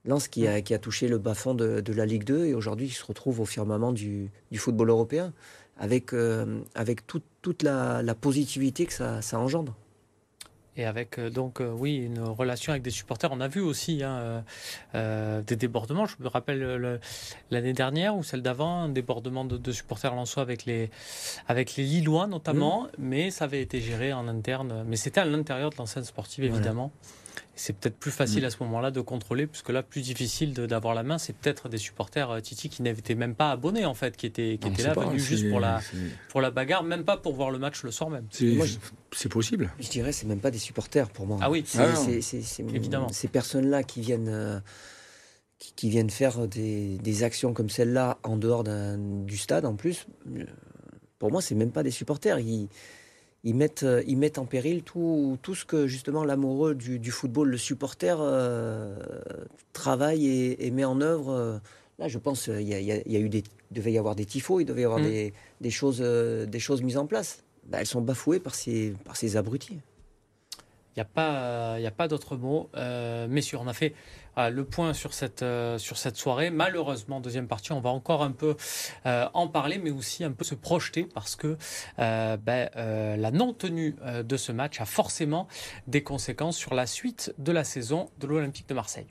Lens 0.07 0.29
qui 0.29 0.47
a, 0.47 0.79
touché 0.79 1.09
le 1.09 1.19
bas-fond 1.19 1.55
de, 1.55 1.81
de, 1.81 1.93
la 1.93 2.07
Ligue 2.07 2.25
2 2.25 2.47
et 2.47 2.55
aujourd'hui 2.55 2.87
il 2.87 2.93
se 2.93 3.05
retrouve 3.05 3.41
au 3.41 3.45
firmament 3.45 3.93
du, 3.93 4.31
football 4.55 4.89
européen 4.89 5.33
avec, 5.77 6.15
euh, 6.15 6.61
toute 7.43 7.63
la, 7.63 8.03
positivité 8.15 8.87
que 8.87 8.93
ça 8.93 9.39
engendre. 9.39 9.77
Et 10.77 10.85
avec 10.85 11.19
euh, 11.19 11.31
donc 11.31 11.61
euh, 11.61 11.71
oui 11.71 11.97
une 11.97 12.21
relation 12.21 12.73
avec 12.73 12.83
des 12.83 12.91
supporters. 12.91 13.31
On 13.33 13.41
a 13.41 13.49
vu 13.49 13.61
aussi 13.61 14.03
hein, 14.03 14.45
des 14.95 15.57
débordements. 15.57 16.07
Je 16.07 16.17
me 16.21 16.29
rappelle 16.29 17.01
l'année 17.51 17.73
dernière 17.73 18.17
ou 18.17 18.23
celle 18.23 18.43
d'avant, 18.43 18.83
un 18.83 18.89
débordement 18.89 19.45
de, 19.45 19.57
de 19.57 19.73
supporters 19.73 20.15
lensois 20.15 20.43
avec 20.43 20.65
les 20.65 20.91
avec 21.49 21.77
les 21.77 21.85
Lillois 21.85 22.27
notamment. 22.27 22.89
Mais 22.99 23.31
ça 23.31 23.45
avait 23.45 23.63
été 23.63 23.81
géré 23.81 24.13
en 24.13 24.29
interne. 24.29 24.85
Mais 24.87 24.97
c'était 24.97 25.21
à 25.21 25.25
l'intérieur 25.25 25.71
de 25.71 25.77
l'enceinte 25.77 26.05
sportive 26.05 26.45
évidemment. 26.45 26.93
C'est 27.57 27.75
peut-être 27.75 27.99
plus 27.99 28.11
facile 28.11 28.43
mm. 28.43 28.47
à 28.47 28.51
ce 28.51 28.57
moment-là 28.61 28.91
de 28.91 29.01
contrôler, 29.01 29.47
puisque 29.47 29.69
là, 29.69 29.83
plus 29.83 30.03
difficile 30.03 30.55
d'avoir 30.55 30.95
la 30.95 31.03
main, 31.03 31.19
c'est 31.19 31.35
peut-être 31.35 31.69
des 31.69 31.79
supporters 31.79 32.31
euh, 32.31 32.41
Titi 32.41 32.69
qui 32.69 32.83
n'étaient 32.83 33.15
même 33.15 33.35
pas 33.35 33.51
abonnés, 33.51 33.85
en 33.85 33.95
fait, 33.95 34.17
qui 34.17 34.27
étaient, 34.27 34.59
qui 34.59 34.69
étaient 34.69 34.83
là, 34.83 34.95
venus 34.95 35.23
juste 35.23 35.49
pour 35.51 35.61
la, 35.61 35.81
pour 36.29 36.41
la 36.41 36.51
bagarre, 36.51 36.83
même 36.85 37.05
pas 37.05 37.17
pour 37.17 37.35
voir 37.35 37.51
le 37.51 37.59
match 37.59 37.83
le 37.83 37.91
soir 37.91 38.11
même. 38.11 38.27
C'est 39.13 39.29
possible. 39.29 39.73
Je 39.81 39.89
dirais, 39.89 40.13
c'est 40.13 40.27
même 40.27 40.41
pas 40.41 40.51
des 40.51 40.59
supporters 40.59 41.11
pour 41.11 41.27
moi. 41.27 41.39
Ah 41.41 41.51
oui, 41.51 41.65
c'est 41.67 41.81
ah 41.81 42.75
évidemment. 42.75 43.09
Ces 43.11 43.29
personnes-là 43.29 43.83
qui 43.83 44.01
viennent. 44.01 44.29
Euh, 44.29 44.61
qui, 45.77 45.91
viennent 45.91 46.09
faire 46.09 46.49
des, 46.49 46.97
des 46.97 47.23
actions 47.23 47.53
comme 47.53 47.69
celle-là 47.69 48.17
en 48.23 48.39
dehors 48.39 48.65
du 48.65 49.37
stade 49.37 49.67
en 49.67 49.77
plus, 49.77 50.07
euh, 50.35 50.45
pour 51.19 51.31
moi, 51.31 51.43
c'est 51.43 51.55
même 51.55 51.71
pas 51.71 51.83
des 51.83 51.91
supporters. 51.91 52.39
Ils, 52.39 52.69
ils 53.45 53.55
mettent, 53.55 53.85
euh, 53.85 54.03
ils 54.07 54.19
mettent 54.19 54.39
en 54.39 54.45
péril 54.45 54.83
tout, 54.83 55.39
tout 55.43 55.55
ce 55.55 55.65
que 55.65 55.87
justement 55.87 56.25
l'amoureux 56.25 56.75
du, 56.75 56.99
du, 56.99 57.11
football, 57.11 57.49
le 57.49 57.57
supporter, 57.57 58.19
euh, 58.21 58.97
travaille 59.73 60.27
et, 60.27 60.71
met 60.71 60.85
en 60.85 61.01
œuvre. 61.01 61.33
Euh, 61.33 61.59
là, 61.99 62.09
je 62.09 62.19
pense 62.19 62.45
qu'il 62.45 62.61
y, 62.61 62.73
y, 62.73 63.17
a 63.17 63.21
eu 63.21 63.29
des, 63.29 63.43
devait 63.71 63.93
y 63.93 63.99
avoir 63.99 64.15
des 64.15 64.27
tifos, 64.27 64.61
il 64.61 64.67
devait 64.67 64.83
y 64.83 64.85
avoir 64.85 65.01
des, 65.01 65.33
des, 65.61 65.71
choses, 65.71 66.01
des 66.01 66.61
choses 66.61 66.83
mises 66.83 66.99
en 66.99 67.07
place. 67.07 67.43
Bah, 67.67 67.79
elles 67.81 67.87
sont 67.87 68.01
bafouées 68.01 68.41
par 68.41 68.55
ces, 68.55 68.95
par 69.05 69.17
ces 69.17 69.37
abrutis. 69.37 69.79
Il 70.97 70.99
n'y 70.99 71.03
a 71.03 71.05
pas, 71.05 71.79
il 71.79 72.09
d'autre 72.09 72.37
mot. 72.37 72.71
messieurs, 73.29 73.59
on 73.61 73.69
a 73.69 73.73
fait 73.73 73.95
le 74.49 74.65
point 74.65 74.95
sur 74.95 75.13
cette, 75.13 75.43
euh, 75.43 75.77
soirée. 75.79 76.51
Malheureusement, 76.51 77.21
deuxième 77.21 77.49
partie, 77.49 77.73
on 77.73 77.81
va 77.81 77.91
encore 77.91 78.23
un 78.23 78.31
peu 78.31 78.57
euh, 79.05 79.29
en 79.35 79.49
parler, 79.49 79.79
mais 79.79 79.91
aussi 79.91 80.25
un 80.25 80.33
peu 80.33 80.45
se 80.45 80.55
projeter 80.55 81.05
parce 81.05 81.37
que 81.37 81.59
euh, 81.99 82.37
ben, 82.39 82.71
la 82.75 83.31
non-tenue 83.31 83.97
de 84.25 84.37
ce 84.37 84.53
match 84.53 84.81
a 84.81 84.87
forcément 84.87 85.49
des 85.87 86.03
conséquences 86.03 86.57
sur 86.57 86.75
la 86.75 86.87
suite 86.87 87.35
de 87.39 87.53
la 87.53 87.65
saison 87.65 88.09
de 88.19 88.27
l'Olympique 88.27 88.69
de 88.69 88.75
Marseille. 88.75 89.07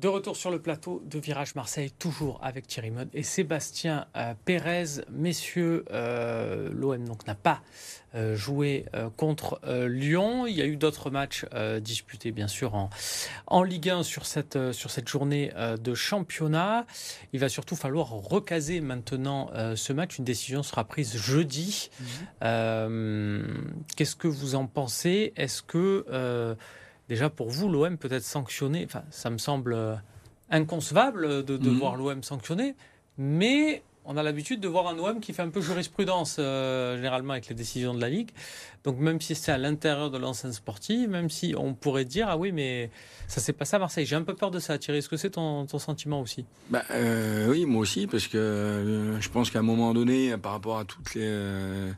De 0.00 0.06
retour 0.06 0.36
sur 0.36 0.52
le 0.52 0.60
plateau 0.60 1.02
de 1.06 1.18
Virage 1.18 1.56
Marseille, 1.56 1.90
toujours 1.90 2.38
avec 2.40 2.68
Thierry 2.68 2.92
Mode 2.92 3.08
et 3.14 3.24
Sébastien 3.24 4.06
euh, 4.16 4.32
Pérez. 4.44 5.02
Messieurs, 5.10 5.84
euh, 5.90 6.70
l'OM 6.72 7.02
n'a 7.26 7.34
pas 7.34 7.62
euh, 8.14 8.36
joué 8.36 8.84
contre 9.16 9.60
Lyon. 9.88 10.46
Il 10.46 10.54
y 10.54 10.62
a 10.62 10.66
eu 10.66 10.76
d'autres 10.76 11.10
matchs 11.10 11.46
disputés, 11.80 12.30
bien 12.30 12.46
sûr, 12.46 12.76
en, 12.76 12.90
en 13.48 13.64
Ligue 13.64 13.90
1 13.90 14.04
sur 14.04 14.24
cette, 14.24 14.70
sur 14.70 14.92
cette 14.92 15.08
journée 15.08 15.50
de 15.80 15.94
championnat. 15.94 16.86
Il 17.32 17.40
va 17.40 17.48
surtout 17.48 17.74
falloir 17.74 18.10
recaser 18.10 18.80
maintenant 18.80 19.50
ce 19.74 19.92
match. 19.92 20.18
Une 20.18 20.24
décision 20.24 20.62
sera 20.62 20.84
prise 20.84 21.16
jeudi. 21.16 21.90
Mhm. 22.40 23.74
Qu'est-ce 23.96 24.16
que 24.16 24.28
vous 24.28 24.54
en 24.54 24.66
pensez? 24.66 25.32
Est-ce 25.34 25.62
que 25.62 26.56
déjà 27.08 27.30
pour 27.30 27.48
vous, 27.48 27.68
l'OM 27.68 27.96
peut 27.98 28.12
être 28.12 28.24
sanctionné. 28.24 28.84
Enfin, 28.84 29.02
ça 29.10 29.30
me 29.30 29.38
semble 29.38 29.72
euh, 29.72 29.94
inconcevable 30.50 31.44
de, 31.44 31.56
de 31.56 31.70
mhm. 31.70 31.78
voir 31.78 31.96
l'OM 31.96 32.22
sanctionné, 32.22 32.74
mais 33.16 33.82
on 34.10 34.16
a 34.16 34.22
l'habitude 34.22 34.60
de 34.60 34.68
voir 34.68 34.88
un 34.88 34.98
OM 34.98 35.20
qui 35.20 35.34
fait 35.34 35.42
un 35.42 35.50
peu 35.50 35.60
jurisprudence 35.60 36.36
euh, 36.38 36.96
généralement 36.96 37.34
avec 37.34 37.48
les 37.48 37.54
décisions 37.54 37.92
de 37.92 38.00
la 38.00 38.08
Ligue. 38.08 38.30
Donc 38.82 38.98
même 38.98 39.20
si 39.20 39.34
c'est 39.34 39.52
à 39.52 39.58
l'intérieur 39.58 40.10
de 40.10 40.16
l'enceinte 40.16 40.54
sportive, 40.54 41.10
même 41.10 41.28
si 41.28 41.54
on 41.58 41.74
pourrait 41.74 42.06
dire 42.06 42.26
ah 42.30 42.38
oui 42.38 42.50
mais 42.50 42.90
ça 43.26 43.42
s'est 43.42 43.52
passé 43.52 43.76
à 43.76 43.78
Marseille, 43.78 44.06
j'ai 44.06 44.16
un 44.16 44.22
peu 44.22 44.34
peur 44.34 44.50
de 44.50 44.60
ça. 44.60 44.78
Thierry, 44.78 45.00
est-ce 45.00 45.10
que 45.10 45.18
c'est 45.18 45.30
ton, 45.30 45.68
sentiment 45.68 46.22
aussi? 46.22 46.46
Bah, 46.70 46.84
euh, 46.90 47.48
Oui, 47.50 47.66
moi 47.66 47.82
aussi 47.82 48.06
parce 48.06 48.28
que 48.28 49.18
je 49.20 49.28
pense 49.28 49.50
qu'à 49.50 49.58
un 49.58 49.62
moment 49.62 49.92
donné, 49.92 50.34
par 50.38 50.52
rapport 50.52 50.78
à 50.78 50.86
toutes 50.86 51.14
les 51.14 51.92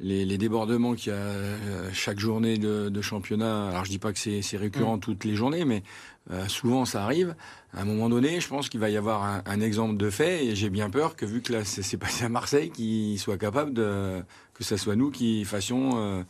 les, 0.00 0.38
débordements 0.38 0.94
qu'il 0.94 1.12
y 1.12 1.16
a 1.16 1.18
euh, 1.18 1.88
chaque 1.92 2.18
journée 2.18 2.58
de, 2.58 3.02
championnat. 3.02 3.68
Alors 3.68 3.84
je 3.84 3.90
dis 3.90 3.98
pas 3.98 4.12
que 4.12 4.18
c'est 4.18 4.56
récurrent 4.56 4.96
mm. 4.96 5.00
toutes 5.00 5.24
les 5.24 5.34
journées, 5.34 5.64
mais 5.64 5.82
euh, 6.30 6.46
souvent 6.48 6.84
ça 6.84 7.04
arrive. 7.04 7.34
À 7.74 7.82
un 7.82 7.84
moment 7.84 8.08
donné, 8.08 8.40
je 8.40 8.48
pense 8.48 8.68
qu'il 8.68 8.80
va 8.80 8.90
y 8.90 8.96
avoir 8.96 9.42
un, 9.46 9.60
exemple 9.60 9.96
de 9.96 10.10
fait, 10.10 10.44
et 10.44 10.56
j'ai 10.56 10.70
bien 10.70 10.90
peur 10.90 11.16
que 11.16 11.24
vu 11.24 11.40
que 11.40 11.52
là 11.52 11.64
c'est 11.64 11.96
passé 11.96 12.24
à 12.24 12.28
Marseille, 12.28 12.70
qu'il 12.70 13.18
soit 13.18 13.38
capable 13.38 13.72
de 13.72 14.22
que 14.54 14.64
ce 14.64 14.76
soit 14.76 14.96
nous 14.96 15.10
qui 15.10 15.44
fassions 15.44 15.92
euh, 15.94 16.22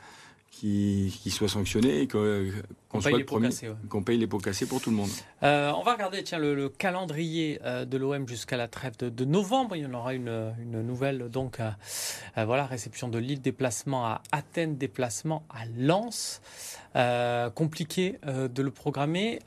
qui, 0.62 1.19
qui 1.21 1.33
soit 1.33 1.49
sanctionné 1.49 2.02
et 2.02 2.07
qu'on 2.07 3.00
paye, 3.00 3.16
les 3.16 3.25
paye 4.04 4.16
les 4.16 4.26
pots 4.28 4.38
cassés 4.38 4.64
pour 4.64 4.81
tout 4.81 4.90
le 4.90 4.97
monde. 4.97 5.11
Euh, 5.42 5.73
on 5.76 5.83
va 5.83 5.95
regarder 5.95 6.23
tiens, 6.23 6.38
le, 6.38 6.69
calendrier 6.69 7.59
euh, 7.64 7.85
de 7.85 7.97
l'OM 7.97 8.28
jusqu'à 8.28 8.57
la 8.57 8.69
trêve 8.69 8.97
de, 8.97 9.25
novembre. 9.25 9.75
Il 9.75 9.83
y 9.83 9.87
en 9.87 9.95
aura 9.95 10.14
une, 10.14 10.54
une 10.62 10.83
nouvelle, 10.83 11.28
donc 11.31 11.59
euh, 11.59 11.71
voilà, 12.45 12.66
réception 12.66 13.09
de 13.09 13.19
Lille, 13.19 13.40
déplacement 13.40 14.07
à 14.07 14.23
Athènes, 14.31 14.76
déplacement 14.76 15.42
à 15.50 15.64
Lens. 15.76 16.40
compliqué 17.57 18.21
de 18.25 18.62
le 18.62 18.71
programmer. 18.71 19.40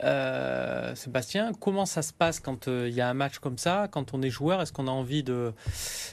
Sébastien, 0.94 1.52
comment 1.58 1.86
ça 1.86 2.02
se 2.02 2.12
passe 2.12 2.40
quand 2.40 2.66
il 2.66 2.92
y 2.92 3.00
a 3.00 3.08
un 3.08 3.14
match 3.14 3.38
comme 3.38 3.56
ça, 3.56 3.88
quand 3.90 4.12
on 4.12 4.20
est 4.20 4.28
joueur? 4.28 4.60
Est-ce 4.60 4.72
qu'on 4.72 4.86
a 4.86 4.90
envie 4.90 5.22
de, 5.22 5.54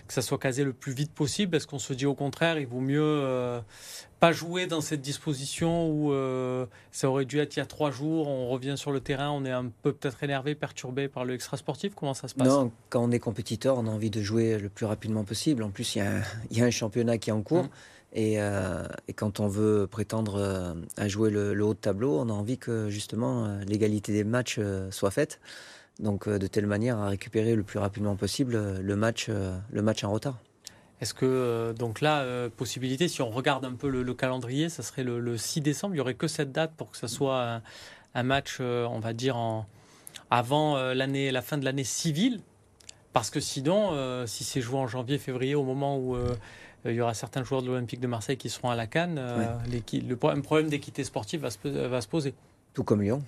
que 0.08 0.14
ça 0.14 0.22
soit 0.22 0.38
casé 0.38 0.64
le 0.64 0.72
plus 0.72 0.94
vite 0.94 1.12
possible? 1.14 1.58
Est-ce 1.58 1.68
qu'on 1.68 1.80
se 1.80 1.92
dit 1.92 2.06
au 2.06 2.16
contraire, 2.16 2.58
il 2.58 2.68
vaut 2.68 2.80
mieux 2.80 3.62
pas 4.24 4.32
jouer 4.32 4.68
dans 4.68 4.80
cette 4.80 5.02
disposition 5.02 5.90
où 5.90 6.14
euh, 6.14 6.66
ça 6.94 7.10
aurait 7.10 7.26
dû 7.26 7.40
être 7.40 7.58
il 7.58 7.60
y 7.60 7.62
a 7.62 7.66
trois 7.66 7.92
jours, 7.92 8.30
on 8.30 8.48
revient 8.48 8.76
sur 8.78 8.94
le 8.94 9.02
terrain, 9.02 9.30
on 9.32 9.44
est 9.44 9.52
un 9.52 9.66
peu 9.82 9.92
peut-être 9.92 10.24
énervé, 10.24 10.56
perturbé 10.56 11.10
par 11.10 11.26
le 11.26 11.34
extra 11.34 11.58
sportif 11.58 11.94
Comment 11.94 12.14
ça 12.14 12.30
se 12.30 12.34
passe? 12.34 12.48
Non, 12.48 12.72
quand 12.90 13.04
on 13.04 13.12
est 13.12 13.20
compétiteur, 13.20 13.78
on 13.78 13.86
a 13.86 13.90
envie 13.90 14.10
de 14.10 14.22
jouer 14.22 14.58
le 14.60 14.70
plus 14.70 14.86
rapidement 14.86 15.26
possible. 15.26 15.62
En 15.62 15.72
plus, 15.72 15.96
il 15.96 15.98
y 15.98 16.02
a 16.02 16.10
un, 16.10 16.22
il 16.52 16.58
y 16.58 16.62
a 16.62 16.64
un 16.64 16.72
championnat 16.72 17.18
qui 17.18 17.32
est 17.32 17.34
en 17.34 17.42
cours. 17.42 17.64
Mmh. 17.64 17.70
Et, 18.14 18.40
euh, 18.40 18.88
et, 19.10 19.14
quand 19.14 19.42
on 19.42 19.50
veut 19.50 19.88
prétendre 19.88 20.36
euh, 20.36 20.74
à 20.96 21.10
jouer 21.10 21.30
le, 21.30 21.62
haut 21.62 21.74
de 21.74 21.80
tableau, 21.80 22.18
on 22.18 22.30
a 22.30 22.34
envie 22.34 22.58
que 22.58 22.90
justement 22.90 23.58
l'égalité 23.68 24.14
des 24.14 24.24
matchs 24.24 24.58
soit 24.90 25.12
faite. 25.12 25.42
Donc 26.00 26.30
de 26.30 26.48
telle 26.48 26.68
manière 26.68 26.98
à 26.98 27.10
récupérer 27.10 27.56
le 27.56 27.64
plus 27.64 27.80
rapidement 27.80 28.16
possible 28.16 28.80
le 28.80 28.96
match, 28.96 29.28
le 29.30 29.82
match 29.82 30.06
en 30.06 30.14
retard. 30.14 30.40
Est-ce 31.04 31.14
que, 31.14 31.26
euh, 31.26 31.74
donc 31.74 32.00
là, 32.00 32.22
euh, 32.22 32.48
possibilité, 32.48 33.10
si 33.10 33.22
on 33.22 33.30
regarde 33.30 33.66
un 33.66 33.74
peu 33.74 33.90
le, 33.90 34.14
calendrier, 34.14 34.70
ça 34.70 34.84
serait 34.84 35.04
le, 35.04 35.38
6 35.38 35.60
décembre, 35.60 35.94
il 35.94 35.98
n'y 35.98 36.00
aurait 36.00 36.14
que 36.14 36.30
cette 36.30 36.54
date 36.54 36.72
pour 36.78 36.92
que 36.92 36.96
ce 36.98 37.08
soit 37.08 37.62
un, 38.16 38.24
match, 38.24 38.60
euh, 38.62 38.86
on 38.86 39.00
va 39.00 39.12
dire, 39.12 39.36
en, 39.36 39.66
avant 40.32 40.78
l'année, 40.94 41.30
la 41.32 41.42
fin 41.42 41.58
de 41.58 41.66
l'année 41.66 41.84
civile. 41.84 42.40
Parce 43.12 43.30
que 43.30 43.42
sinon, 43.42 44.26
si 44.26 44.46
c'est 44.46 44.62
joué 44.62 44.80
en 44.80 44.88
janvier, 44.88 45.18
février, 45.18 45.56
au 45.56 45.64
moment 45.64 46.00
où 46.00 46.16
il 46.86 46.94
y 46.94 47.02
aura 47.02 47.14
certains 47.14 47.44
joueurs 47.44 47.62
de 47.62 47.68
l'Olympique 47.68 48.00
de 48.00 48.08
Marseille 48.08 48.38
qui 48.38 48.50
seront 48.50 48.70
à 48.70 48.76
la 48.76 48.88
Cannes, 48.88 49.22
le, 49.70 50.16
problème 50.16 50.70
d'équité 50.70 51.04
sportive 51.04 51.42
va 51.42 51.52
se, 51.52 51.68
va 51.68 52.00
se 52.00 52.08
poser. 52.08 52.34
Tout 52.74 52.86
comme 52.86 53.02
Lyon 53.02 53.22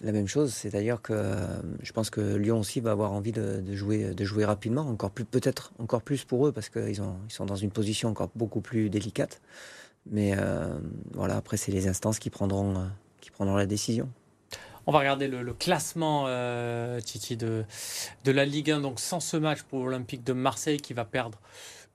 la 0.00 0.12
même 0.12 0.26
chose, 0.26 0.52
c'est-à-dire 0.52 1.00
que 1.00 1.36
je 1.82 1.92
pense 1.92 2.10
que 2.10 2.20
Lyon 2.20 2.58
aussi 2.58 2.80
va 2.80 2.90
avoir 2.90 3.12
envie 3.12 3.32
de, 3.32 3.62
jouer, 3.74 4.12
de 4.12 4.24
jouer 4.24 4.44
rapidement, 4.44 4.82
encore 4.82 5.10
plus 5.10 5.24
peut-être 5.24 5.72
encore 5.78 6.02
plus 6.02 6.24
pour 6.24 6.46
eux 6.46 6.52
parce 6.52 6.68
qu'ils 6.68 6.90
ils 6.90 7.32
sont 7.32 7.46
dans 7.46 7.56
une 7.56 7.70
position 7.70 8.08
encore 8.08 8.30
beaucoup 8.34 8.60
plus 8.60 8.90
délicate. 8.90 9.40
Mais 10.10 10.34
euh, 10.36 10.78
voilà, 11.12 11.36
après 11.36 11.56
c'est 11.56 11.72
les 11.72 11.88
instances 11.88 12.18
qui 12.18 12.30
prendront, 12.30 12.76
euh, 12.76 12.84
qui 13.20 13.30
prendront 13.30 13.56
la 13.56 13.66
décision. 13.66 14.08
On 14.86 14.92
va 14.92 14.98
regarder 14.98 15.28
le, 15.28 15.52
classement, 15.54 16.24
euh, 16.26 17.00
Titi, 17.00 17.38
de, 17.38 17.64
de 18.24 18.32
la 18.32 18.44
Ligue 18.44 18.70
1. 18.70 18.80
Donc 18.80 19.00
sans 19.00 19.20
ce 19.20 19.38
match 19.38 19.62
pour 19.62 19.84
l'Olympique 19.84 20.24
de 20.24 20.34
Marseille 20.34 20.76
qui 20.76 20.92
va 20.92 21.06
perdre 21.06 21.40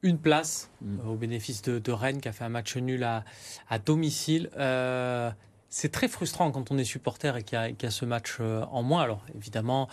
une 0.01 0.18
place 0.18 0.72
mm. 0.82 1.08
au 1.08 1.15
bénéfice 1.15 1.62
de, 1.62 1.91
Rennes 1.91 2.20
qui 2.20 2.29
a 2.29 2.32
fait 2.32 2.46
un 2.46 2.50
match 2.50 2.75
nul 2.77 3.03
à, 3.03 3.25
à 3.70 3.77
domicile. 3.77 4.50
C'est 5.69 5.91
très 5.91 6.07
frustrant 6.07 6.51
quand 6.51 6.71
on 6.71 6.77
est 6.77 6.83
supporter 6.83 7.38
et 7.38 7.43
qu'il 7.43 7.57
y, 7.57 7.85
a 7.85 7.91
ce 7.91 8.05
match 8.05 8.39
y, 8.39 8.41
a 8.41 8.41
ce 8.41 8.53
match 8.53 8.67
en 8.71 8.81
moins. 8.81 9.03
Alors, 9.03 9.23
évidemment, 9.35 9.88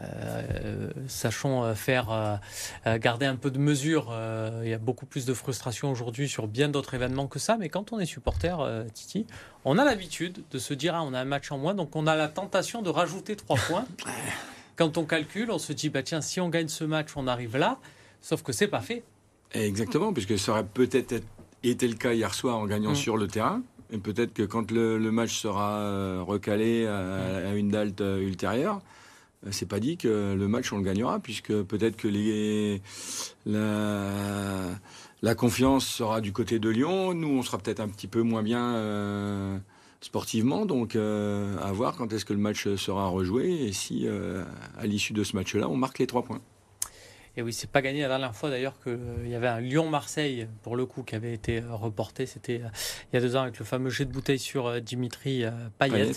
euh, 0.00 0.90
sachons 1.08 1.64
euh, 1.64 1.74
faire 1.74 2.10
euh, 2.10 2.98
garder 2.98 3.26
un 3.26 3.34
peu 3.34 3.50
de 3.50 3.58
mesure. 3.58 4.14
il 4.62 4.68
y 4.68 4.74
a 4.74 4.78
beaucoup 4.78 5.06
plus 5.06 5.26
de 5.26 5.34
frustration 5.34 5.90
aujourd'hui 5.90 6.28
sur 6.28 6.46
bien 6.46 6.68
d'autres 6.68 6.94
événements 6.94 7.26
que 7.26 7.38
ça. 7.38 7.56
Mais 7.58 7.68
quand 7.68 7.92
on 7.92 7.98
est 7.98 8.06
supporter, 8.06 8.56
Titi, 8.94 9.26
on 9.64 9.76
a 9.76 9.84
l'habitude 9.84 10.42
de 10.50 10.58
se 10.58 10.72
dire 10.72 10.94
ah, 10.94 11.02
on 11.02 11.12
a 11.14 11.20
un 11.20 11.24
match 11.24 11.50
en 11.50 11.58
moins, 11.58 11.74
donc 11.74 11.96
on 11.96 12.06
a 12.06 12.14
la 12.14 12.28
tentation 12.28 12.82
de 12.82 12.90
rajouter 12.90 13.34
trois 13.34 13.56
points. 13.56 13.86
quand 14.76 14.98
on 14.98 15.04
calcule, 15.04 15.50
on 15.50 15.58
se 15.58 15.72
dit 15.72 15.88
bah 15.88 16.02
tiens, 16.02 16.20
si 16.20 16.40
on 16.40 16.48
gagne 16.48 16.68
ce 16.68 16.84
match, 16.84 17.08
on 17.16 17.26
arrive 17.26 17.56
là. 17.56 17.78
Sauf 18.20 18.42
que 18.42 18.52
c'est 18.52 18.68
pas 18.68 18.80
fait. 18.80 19.02
Exactement, 19.52 20.12
puisque 20.12 20.38
ça 20.38 20.52
aurait 20.52 20.66
peut-être 20.66 21.22
été 21.64 21.88
le 21.88 21.94
cas 21.94 22.12
hier 22.12 22.34
soir 22.34 22.58
en 22.58 22.66
gagnant 22.66 22.92
mm. 22.92 22.96
sur 22.96 23.16
le 23.16 23.26
terrain. 23.26 23.62
Et 23.90 23.98
peut-être 23.98 24.34
que 24.34 24.42
quand 24.42 24.70
le, 24.70 24.98
match 25.10 25.38
sera 25.38 26.22
recalé 26.22 26.86
à, 26.86 27.54
une 27.54 27.70
date 27.70 28.00
ultérieure, 28.00 28.80
euh, 29.46 29.50
c'est 29.52 29.66
pas 29.66 29.80
dit 29.80 29.96
que 29.96 30.34
le 30.34 30.48
match 30.48 30.72
on 30.72 30.78
le 30.78 30.84
gagnera, 30.84 31.20
puisque 31.20 31.52
peut-être 31.62 31.96
que 31.96 32.08
la, 33.46 35.34
confiance 35.34 35.86
sera 35.86 36.20
du 36.20 36.32
côté 36.32 36.58
de 36.58 36.68
Lyon. 36.68 37.14
Nous, 37.14 37.28
on 37.28 37.42
sera 37.42 37.58
peut-être 37.58 37.80
un 37.80 37.88
petit 37.88 38.08
peu 38.08 38.22
moins 38.22 38.42
bien 38.42 38.74
euh, 38.74 39.58
sportivement, 40.00 40.66
donc 40.66 40.96
euh, 40.96 41.56
à 41.58 41.72
voir 41.72 41.96
quand 41.96 42.12
est-ce 42.12 42.24
que 42.24 42.32
le 42.32 42.38
match 42.40 42.74
sera 42.76 43.08
rejoué 43.08 43.66
et 43.66 43.72
si 43.72 44.06
à 44.78 44.86
l'issue 44.86 45.12
de 45.12 45.24
ce 45.24 45.36
match-là, 45.36 45.68
on 45.68 45.76
marque 45.76 45.98
les 45.98 46.06
trois 46.06 46.22
points. 46.22 46.40
Et 47.38 47.42
oui, 47.42 47.52
c'est 47.52 47.70
pas 47.70 47.82
gagné 47.82 48.02
la 48.02 48.08
dernière 48.08 48.34
fois 48.34 48.50
d'ailleurs 48.50 48.74
qu'il 48.82 49.28
y 49.28 49.34
avait 49.36 49.46
un 49.46 49.60
Lyon-Marseille, 49.60 50.48
pour 50.64 50.74
le 50.74 50.86
coup, 50.86 51.04
qui 51.04 51.14
avait 51.14 51.32
été 51.32 51.60
reporté. 51.60 52.26
C'était 52.26 52.56
il 52.56 53.14
y 53.14 53.16
a 53.16 53.20
deux 53.20 53.36
ans 53.36 53.42
avec 53.42 53.60
le 53.60 53.64
fameux 53.64 53.90
jet 53.90 54.06
de 54.06 54.12
bouteille 54.12 54.40
sur 54.40 54.80
Dimitri 54.80 55.44
Payet. 55.78 56.10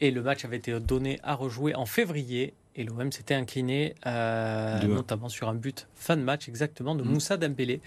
Et 0.00 0.10
le 0.10 0.22
match 0.22 0.44
avait 0.44 0.56
été 0.56 0.80
donné 0.80 1.20
à 1.22 1.36
rejouer 1.36 1.76
en 1.76 1.86
février. 1.86 2.52
Et 2.76 2.84
l'OM 2.84 3.12
s'était 3.12 3.34
incliné, 3.34 3.94
euh, 4.06 4.82
notamment 4.82 5.28
sur 5.28 5.48
un 5.48 5.54
but 5.54 5.86
fin 5.94 6.16
de 6.16 6.22
match 6.22 6.48
exactement 6.48 6.94
de 6.94 7.04
mm. 7.04 7.08
Moussa 7.08 7.36
Dembélé, 7.36 7.80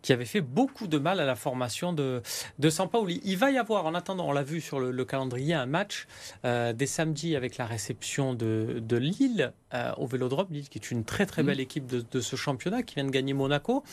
qui 0.00 0.12
avait 0.12 0.24
fait 0.24 0.40
beaucoup 0.40 0.86
de 0.86 0.98
mal 0.98 1.20
à 1.20 1.26
la 1.26 1.36
formation 1.36 1.92
de, 1.92 2.22
de 2.58 2.70
Sampaoli. 2.70 3.20
Il 3.24 3.36
va 3.36 3.50
y 3.50 3.58
avoir, 3.58 3.84
en 3.84 3.94
attendant, 3.94 4.28
on 4.28 4.32
l'a 4.32 4.42
vu 4.42 4.60
sur 4.60 4.80
le, 4.80 5.04
calendrier, 5.04 5.52
un 5.52 5.66
match 5.66 6.06
euh, 6.44 6.72
dès 6.72 6.86
samedi 6.86 7.36
avec 7.36 7.58
la 7.58 7.66
réception 7.66 8.32
de, 8.32 8.80
de 8.80 8.96
Lille 8.96 9.52
euh, 9.74 9.92
au 9.98 10.06
Vélodrome. 10.06 10.46
Lille, 10.50 10.68
qui 10.68 10.78
est 10.78 10.90
une 10.90 11.04
très 11.04 11.26
très 11.26 11.42
mm. 11.42 11.46
belle 11.46 11.60
équipe 11.60 11.86
de, 11.86 12.04
de 12.10 12.20
ce 12.20 12.36
championnat, 12.36 12.82
qui 12.82 12.94
vient 12.94 13.04
de 13.04 13.10
gagner 13.10 13.34
Monaco. 13.34 13.84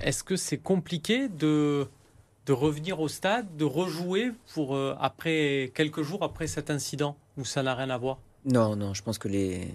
Est-ce 0.00 0.24
que 0.24 0.34
c'est 0.34 0.58
compliqué 0.58 1.28
de 1.28 1.88
de 2.46 2.52
revenir 2.52 3.00
au 3.00 3.08
stade, 3.08 3.56
de 3.56 3.64
rejouer 3.64 4.32
pour 4.52 4.76
euh, 4.76 4.94
après 5.00 5.72
quelques 5.74 6.02
jours 6.02 6.22
après 6.22 6.46
cet 6.46 6.70
incident 6.70 7.16
où 7.36 7.44
ça 7.44 7.62
n'a 7.62 7.74
rien 7.74 7.90
à 7.90 7.96
voir? 7.96 8.18
Non, 8.44 8.76
non, 8.76 8.92
je 8.94 9.02
pense 9.02 9.18
que 9.18 9.28
les, 9.28 9.68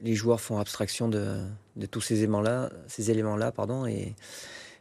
les 0.00 0.14
joueurs 0.14 0.40
font 0.40 0.58
abstraction 0.58 1.08
de, 1.08 1.40
de 1.76 1.86
tous 1.86 2.00
ces 2.00 2.18
éléments-là, 2.18 2.70
ces 2.86 3.10
éléments-là, 3.10 3.52
pardon, 3.52 3.86
et, 3.86 4.14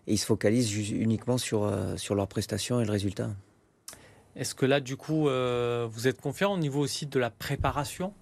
ils 0.06 0.18
se 0.18 0.26
focalisent 0.26 0.76
uniquement 0.92 1.38
sur, 1.38 1.64
euh, 1.64 1.96
sur 1.96 2.14
leurs 2.14 2.28
prestations 2.28 2.82
et 2.82 2.86
le 2.86 2.92
résultat. 2.92 3.30
Est-ce 4.36 4.54
que 4.54 4.66
là, 4.66 4.82
du 4.82 4.98
coup, 4.98 5.30
euh, 5.30 5.88
vous 5.90 6.10
êtes 6.10 6.20
confiant 6.20 6.52
au 6.52 6.58
niveau 6.58 6.82
aussi 6.82 7.06
de 7.06 7.20
la 7.20 7.30
préparation? 7.30 8.14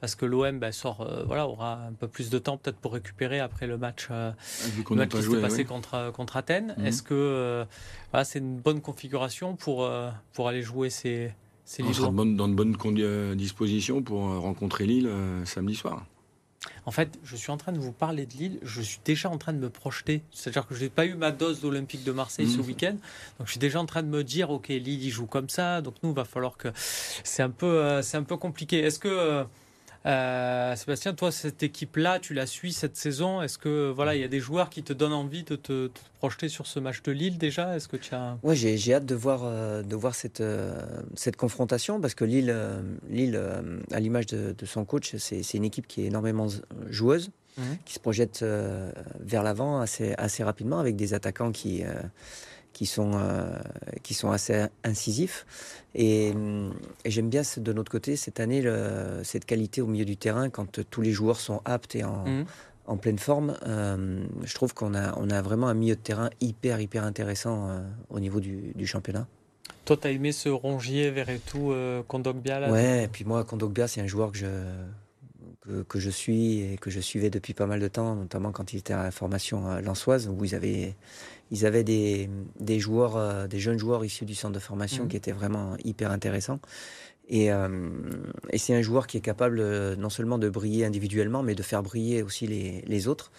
Parce 0.00 0.16
que 0.16 0.26
l'OM 0.26 0.58
ben, 0.58 0.70
sort, 0.70 1.00
euh, 1.00 1.24
voilà, 1.24 1.48
aura 1.48 1.80
un 1.86 1.94
peu 1.94 2.08
plus 2.08 2.28
de 2.28 2.38
temps 2.38 2.58
peut-être 2.58 2.76
pour 2.76 2.92
récupérer 2.92 3.40
après 3.40 3.66
le 3.66 3.78
match, 3.78 4.08
euh, 4.10 4.32
le 4.76 5.06
qui 5.06 5.22
s'est 5.22 5.40
passé 5.40 5.64
contre, 5.64 6.12
contre 6.12 6.36
Athènes. 6.36 6.74
Mhm. 6.76 6.86
Est-ce 6.86 7.02
que 7.02 7.64
voilà, 8.10 8.24
c'est 8.26 8.40
une 8.40 8.58
bonne 8.58 8.82
configuration 8.82 9.56
pour, 9.56 9.90
pour 10.34 10.48
aller 10.48 10.60
jouer 10.60 10.90
ces, 10.90 11.32
ces 11.64 11.82
On 11.82 11.92
sera 11.92 12.10
dans 12.10 12.48
de 12.48 12.54
bonnes 12.54 12.76
dispositions 13.36 14.02
pour 14.02 14.20
rencontrer 14.20 14.86
Lille 14.86 15.10
samedi 15.44 15.74
soir. 15.74 16.04
En 16.86 16.90
fait, 16.90 17.18
je 17.24 17.36
suis 17.36 17.50
en 17.50 17.56
train 17.56 17.72
de 17.72 17.78
vous 17.78 17.92
parler 17.92 18.26
de 18.26 18.34
Lille, 18.34 18.58
je 18.62 18.82
suis 18.82 18.98
déjà 19.04 19.30
en 19.30 19.38
train 19.38 19.52
de 19.52 19.58
me 19.58 19.70
projeter. 19.70 20.22
C'est-à-dire 20.30 20.66
que 20.66 20.74
je 20.74 20.82
n'ai 20.82 20.90
pas 20.90 21.06
eu 21.06 21.14
ma 21.14 21.30
dose 21.30 21.60
d'Olympique 21.60 22.04
de 22.04 22.12
Marseille 22.12 22.48
ce 22.48 22.58
mhm. 22.58 22.66
week-end. 22.66 22.96
Donc 23.38 23.46
je 23.46 23.52
suis 23.52 23.60
déjà 23.60 23.80
en 23.80 23.86
train 23.86 24.02
de 24.02 24.08
me 24.08 24.22
dire, 24.22 24.50
OK, 24.50 24.68
Lille, 24.68 25.02
il 25.02 25.10
joue 25.10 25.26
comme 25.26 25.48
ça. 25.48 25.80
Donc 25.80 25.94
nous, 26.02 26.10
il 26.10 26.14
va 26.14 26.24
falloir 26.24 26.56
que. 26.56 26.68
C'est 26.74 27.42
un, 27.42 27.50
peu, 27.50 28.02
c'est 28.02 28.16
un 28.16 28.22
peu 28.22 28.36
compliqué. 28.36 28.80
Est-ce 28.80 28.98
que. 28.98 29.08
Euh, 29.08 29.44
Sébastien, 30.04 31.14
toi, 31.14 31.32
cette 31.32 31.62
équipe-là, 31.62 32.18
tu 32.18 32.34
la 32.34 32.46
suis 32.46 32.72
cette 32.72 32.96
saison. 32.96 33.40
Est-ce 33.40 33.56
que 33.58 33.90
voilà, 33.90 34.14
il 34.14 34.20
y 34.20 34.24
a 34.24 34.28
des 34.28 34.40
joueurs 34.40 34.68
qui 34.68 34.82
te 34.82 34.92
donnent 34.92 35.14
envie 35.14 35.44
de 35.44 35.56
te, 35.56 35.90
projeter 36.18 36.48
sur 36.48 36.66
ce 36.66 36.78
match 36.78 37.02
de 37.02 37.12
Lille 37.12 37.38
déjà? 37.38 37.74
Est-ce 37.74 37.88
que 37.88 37.96
tu 37.96 38.14
as 38.14 38.36
Ouais, 38.42 38.54
j'ai 38.54 38.94
hâte 38.94 39.06
de 39.06 39.14
voir 39.14 39.42
euh, 39.44 39.82
de 39.82 39.96
voir 39.96 40.14
cette 40.14 40.40
euh, 40.40 40.74
cette 41.14 41.36
confrontation 41.36 42.00
parce 42.00 42.14
que 42.14 42.24
Lille, 42.24 42.54
Lille, 43.08 43.40
à 43.92 44.00
l'image 44.00 44.26
de, 44.26 44.66
son 44.66 44.84
coach, 44.84 45.16
c'est 45.16 45.54
une 45.54 45.64
équipe 45.64 45.86
qui 45.86 46.02
est 46.02 46.06
énormément 46.06 46.48
joueuse, 46.90 47.30
mmh. 47.56 47.62
qui 47.84 47.94
se 47.94 48.00
projette 48.00 48.44
vers 49.20 49.42
l'avant 49.42 49.80
assez 49.80 50.14
assez 50.18 50.44
rapidement 50.44 50.80
avec 50.80 50.96
des 50.96 51.14
attaquants 51.14 51.52
qui 51.52 51.82
qui 52.74 52.84
sont, 52.84 53.12
euh, 53.14 53.56
qui 54.02 54.12
sont 54.12 54.30
assez 54.30 54.66
incisifs. 54.82 55.46
Et, 55.94 56.34
j'aime 57.06 57.30
bien 57.30 57.42
de 57.56 57.72
notre 57.72 57.90
côté 57.90 58.16
cette 58.16 58.40
année 58.40 58.62
cette 59.22 59.46
qualité 59.46 59.80
au 59.80 59.86
milieu 59.86 60.04
du 60.04 60.18
terrain 60.18 60.50
quand 60.50 60.80
tous 60.90 61.00
les 61.00 61.12
joueurs 61.12 61.40
sont 61.40 61.62
aptes 61.64 61.94
et 61.94 62.04
en, 62.04 62.26
mhm. 62.26 62.44
en 62.86 62.96
pleine 62.98 63.18
forme. 63.18 63.56
Euh, 63.66 64.24
je 64.42 64.54
trouve 64.54 64.74
qu'on 64.74 64.94
a, 64.94 65.16
on 65.16 65.30
a 65.30 65.40
vraiment 65.40 65.68
un 65.68 65.74
milieu 65.74 65.94
de 65.94 66.00
terrain 66.00 66.28
hyper, 66.40 66.80
hyper 66.80 67.04
intéressant 67.04 67.68
euh, 67.68 67.80
au 68.10 68.20
niveau 68.20 68.40
du, 68.40 68.72
du 68.74 68.86
championnat. 68.86 69.26
Toi, 69.84 69.96
tu 69.96 70.08
as 70.08 70.10
aimé 70.10 70.32
ce 70.32 70.48
Rongier, 70.48 71.10
Verretou, 71.10 71.72
Kondogbia 72.08 72.58
là, 72.58 72.72
Ouais, 72.72 73.04
et 73.04 73.08
puis 73.08 73.24
moi, 73.24 73.44
Kondogbia, 73.44 73.86
c'est 73.86 74.00
un 74.00 74.06
joueur 74.06 74.32
que 74.32 74.38
je, 74.38 74.46
que, 75.60 75.82
que, 75.82 75.98
je 76.00 76.10
suis 76.10 76.60
et 76.60 76.78
que 76.78 76.90
je 76.90 77.00
suivais 77.00 77.28
depuis 77.30 77.52
pas 77.52 77.66
mal 77.66 77.80
de 77.80 77.88
temps, 77.88 78.14
notamment 78.14 78.50
quand 78.50 78.72
il 78.72 78.78
était 78.78 78.94
à 78.94 79.02
la 79.02 79.10
formation 79.10 79.80
lançoise, 79.82 80.26
où 80.28 80.42
ils 80.42 80.54
avaient 80.54 80.96
ils 81.50 81.66
avaient 81.66 81.84
des, 81.84 82.30
des 82.58 82.80
joueurs, 82.80 83.16
euh, 83.16 83.46
des 83.46 83.58
jeunes 83.58 83.78
joueurs 83.78 84.04
issus 84.04 84.24
du 84.24 84.34
centre 84.34 84.54
de 84.54 84.58
formation 84.58 85.04
mhm. 85.04 85.10
qui 85.10 85.16
étaient 85.16 85.32
vraiment 85.32 85.76
hyper 85.84 86.10
intéressants. 86.10 86.60
Et, 87.28 87.52
euh, 87.52 87.90
et 88.50 88.58
c'est 88.58 88.74
un 88.74 88.82
joueur 88.82 89.06
qui 89.06 89.16
est 89.16 89.22
capable 89.22 89.60
euh, 89.60 89.96
non 89.96 90.10
seulement 90.10 90.38
de 90.38 90.48
briller 90.48 90.84
individuellement, 90.84 91.42
mais 91.42 91.54
de 91.54 91.62
faire 91.62 91.82
briller 91.82 92.22
aussi 92.22 92.46
les, 92.46 92.82
les, 92.86 93.08
autres, 93.08 93.32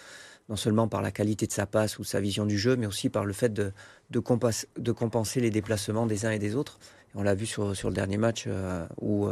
non 0.49 0.55
seulement 0.55 0.87
par 0.87 1.01
la 1.01 1.11
qualité 1.11 1.45
de 1.45 1.51
sa 1.51 1.65
passe 1.65 1.99
ou 1.99 2.03
sa 2.03 2.19
vision 2.19 2.45
du 2.45 2.57
jeu, 2.57 2.75
mais 2.75 2.87
aussi 2.87 3.09
par 3.09 3.25
le 3.25 3.33
fait 3.33 3.53
de, 3.53 3.71
de, 4.09 4.23
de 4.77 4.91
compenser 4.91 5.39
les 5.39 5.51
déplacements 5.51 6.07
des 6.07 6.25
uns 6.25 6.31
et 6.31 6.39
des 6.39 6.55
autres. 6.55 6.79
on 7.13 7.21
l'a 7.21 7.35
vu 7.35 7.45
sur, 7.45 7.75
sur, 7.75 7.89
le 7.89 7.95
dernier 7.95 8.17
match 8.17 8.47
où, 9.01 9.27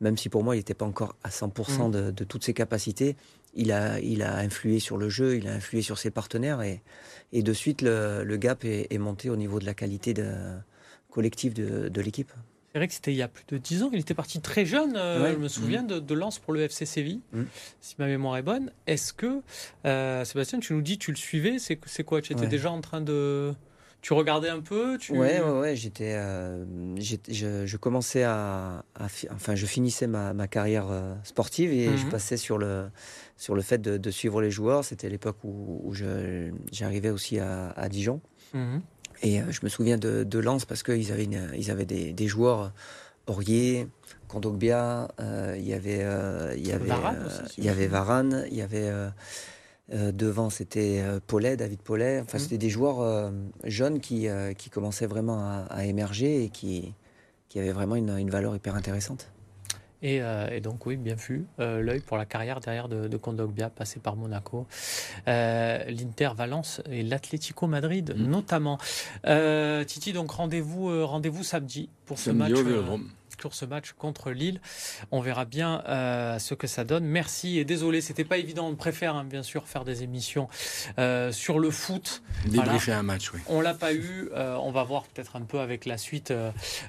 même 0.00 0.16
si 0.16 0.28
pour 0.28 0.42
moi 0.42 0.56
il 0.56 0.58
n'était 0.58 0.74
pas 0.74 0.86
encore 0.86 1.14
à 1.22 1.28
100% 1.28 1.86
mhm. 1.86 1.90
de, 1.90 2.10
de, 2.10 2.24
toutes 2.24 2.44
ses 2.44 2.54
capacités, 2.54 3.16
il 3.56 3.72
a, 3.72 4.00
il 4.00 4.22
a 4.22 4.36
influé 4.38 4.80
sur 4.80 4.96
le 4.96 5.08
jeu, 5.08 5.36
il 5.36 5.48
a 5.48 5.52
influé 5.52 5.82
sur 5.82 5.98
ses 5.98 6.10
partenaires 6.10 6.62
et, 6.62 6.82
et 7.32 7.42
de 7.42 7.52
suite 7.52 7.82
le, 7.82 8.36
gap 8.36 8.64
est, 8.64 8.98
monté 8.98 9.28
au 9.28 9.36
niveau 9.36 9.58
de 9.58 9.66
la 9.66 9.74
qualité 9.74 10.14
de, 10.14 10.32
collective 11.10 11.52
de, 11.52 12.00
l'équipe. 12.00 12.32
C'est 12.72 12.78
vrai 12.78 12.88
que 12.88 12.94
c'était 12.94 13.12
il 13.12 13.16
y 13.16 13.22
a 13.22 13.28
plus 13.28 13.44
de 13.48 13.56
10 13.56 13.84
ans. 13.84 13.90
Il 13.92 14.00
était 14.00 14.14
parti 14.14 14.40
très 14.40 14.64
jeune, 14.64 14.96
euh, 14.96 15.32
je 15.32 15.38
me 15.38 15.48
souviens, 15.48 15.82
mm. 15.82 16.00
de, 16.00 16.14
Lens 16.14 16.38
pour 16.38 16.52
le 16.52 16.62
FC 16.62 16.86
Séville, 16.86 17.20
mm. 17.32 17.42
si 17.80 17.94
ma 17.98 18.06
mémoire 18.06 18.36
est 18.36 18.42
bonne. 18.42 18.72
Est-ce 18.86 19.12
que, 19.12 19.42
euh, 19.84 20.24
Sébastien, 20.24 20.58
tu 20.58 20.72
nous 20.72 20.82
dis, 20.82 20.98
tu 20.98 21.10
le 21.10 21.16
suivais 21.16 21.58
C'est 21.58 22.04
quoi? 22.04 22.20
Tu 22.20 22.32
étais 22.32 22.46
déjà 22.46 22.70
en 22.70 22.80
train 22.80 23.00
de 23.00 23.54
tu 24.00 24.12
regardais 24.12 24.50
un 24.50 24.60
peu 24.60 24.98
tu... 24.98 25.12
Ouais, 25.12 25.40
ouais, 25.40 25.60
ouais 25.60 25.76
j'étais, 25.76 26.12
euh, 26.12 26.66
je, 26.98 27.76
commençais 27.78 28.22
à, 28.22 28.84
enfin, 29.30 29.54
je 29.54 29.64
finissais 29.64 30.06
ma, 30.06 30.46
carrière 30.46 30.88
sportive 31.22 31.72
et 31.72 31.96
je 31.96 32.04
mhm. 32.04 32.10
passais 32.10 32.36
sur 32.36 32.58
le, 32.58 32.90
sur 33.36 33.54
le 33.54 33.62
fait 33.62 33.80
de, 33.80 34.10
suivre 34.10 34.40
les 34.40 34.50
joueurs. 34.50 34.84
C'était 34.84 35.08
l'époque 35.08 35.38
où, 35.44 35.80
où 35.84 35.94
j'arrivais 36.72 37.10
aussi 37.10 37.38
à, 37.38 37.88
Dijon. 37.88 38.20
Mhm. 38.52 38.82
Et 39.22 39.40
euh, 39.40 39.44
je 39.50 39.60
me 39.62 39.68
souviens 39.68 39.96
de, 39.96 40.24
de 40.24 40.38
Lens 40.38 40.64
parce 40.64 40.82
qu'ils 40.82 41.12
avaient, 41.12 41.28
ils 41.56 41.70
avaient 41.70 41.86
des, 41.86 42.12
des 42.12 42.26
joueurs 42.26 42.72
Aurier, 43.26 43.88
Kondogbia, 44.28 45.08
il 45.56 45.66
y 45.66 45.72
avait, 45.72 46.04
il 46.56 46.66
y 46.66 46.72
avait, 46.72 46.90
il 47.56 47.64
y 47.64 47.68
avait 47.68 47.86
Varane, 47.86 48.44
il 48.50 48.56
y 48.56 48.62
avait 48.62 48.90
euh, 49.92 50.12
devant, 50.12 50.48
c'était 50.48 51.02
euh, 51.02 51.20
Paulet, 51.24 51.56
David 51.56 51.82
Paulet. 51.82 52.20
Enfin, 52.20 52.38
mmh. 52.38 52.40
c'était 52.40 52.58
des 52.58 52.70
joueurs 52.70 53.00
euh, 53.00 53.30
jeunes 53.64 54.00
qui, 54.00 54.28
qui 54.56 54.70
commençaient 54.70 55.06
vraiment 55.06 55.66
à, 55.68 55.84
émerger 55.84 56.44
et 56.44 56.48
qui, 56.48 56.94
qui 57.48 57.58
avaient 57.58 57.72
vraiment 57.72 57.96
une, 57.96 58.16
une 58.16 58.30
valeur 58.30 58.56
hyper 58.56 58.74
intéressante. 58.74 59.30
Euh, 60.04 60.48
et, 60.50 60.60
donc, 60.60 60.84
oui, 60.86 60.96
bien 60.96 61.14
vu, 61.14 61.46
euh, 61.60 61.80
l'œil 61.80 62.00
pour 62.00 62.16
la 62.16 62.26
carrière 62.26 62.60
derrière 62.60 62.88
de, 62.88 63.08
de 63.08 63.16
Kondogbia, 63.16 63.70
passé 63.70 64.00
par 64.00 64.16
Monaco, 64.16 64.66
euh, 65.28 65.82
l'Inter 65.86 66.30
Valence 66.36 66.82
et 66.90 67.02
l'Atlético 67.02 67.66
Madrid 67.66 68.14
Mm. 68.16 68.26
notamment. 68.30 68.78
Euh, 69.26 69.84
Titi, 69.84 70.12
donc 70.12 70.30
rendez-vous 70.32 71.06
rendez-vous 71.06 71.42
samedi 71.42 71.88
pour 72.06 72.18
ce 72.18 72.30
match. 72.30 72.52
au 72.52 72.62
Vélodrome. 72.64 73.08
pour 73.38 73.54
ce 73.54 73.64
match 73.64 73.92
contre 73.92 74.30
Lille. 74.30 74.60
On 75.10 75.20
verra 75.20 75.44
bien 75.44 75.82
euh, 75.88 76.38
ce 76.38 76.54
que 76.54 76.66
ça 76.66 76.84
donne. 76.84 77.04
Merci 77.04 77.58
et 77.58 77.64
désolé, 77.64 78.00
c'était 78.00 78.24
pas 78.24 78.38
évident. 78.38 78.68
On 78.68 78.74
préfère 78.76 79.16
hein, 79.16 79.24
bien 79.24 79.42
sûr 79.42 79.66
faire 79.66 79.84
des 79.84 80.02
émissions 80.02 80.48
euh, 80.98 81.32
sur 81.32 81.58
le 81.58 81.70
foot. 81.70 82.22
Débriefer 82.46 82.92
un 82.92 83.02
match, 83.02 83.32
oui. 83.32 83.40
On 83.48 83.60
l'a 83.60 83.74
pas 83.74 83.92
eu. 83.92 84.28
Euh, 84.34 84.56
on 84.62 84.70
va 84.70 84.84
voir 84.84 85.02
peut-être 85.04 85.36
un 85.36 85.42
peu 85.42 85.60
avec 85.60 85.84
la 85.84 85.98
suite 85.98 86.32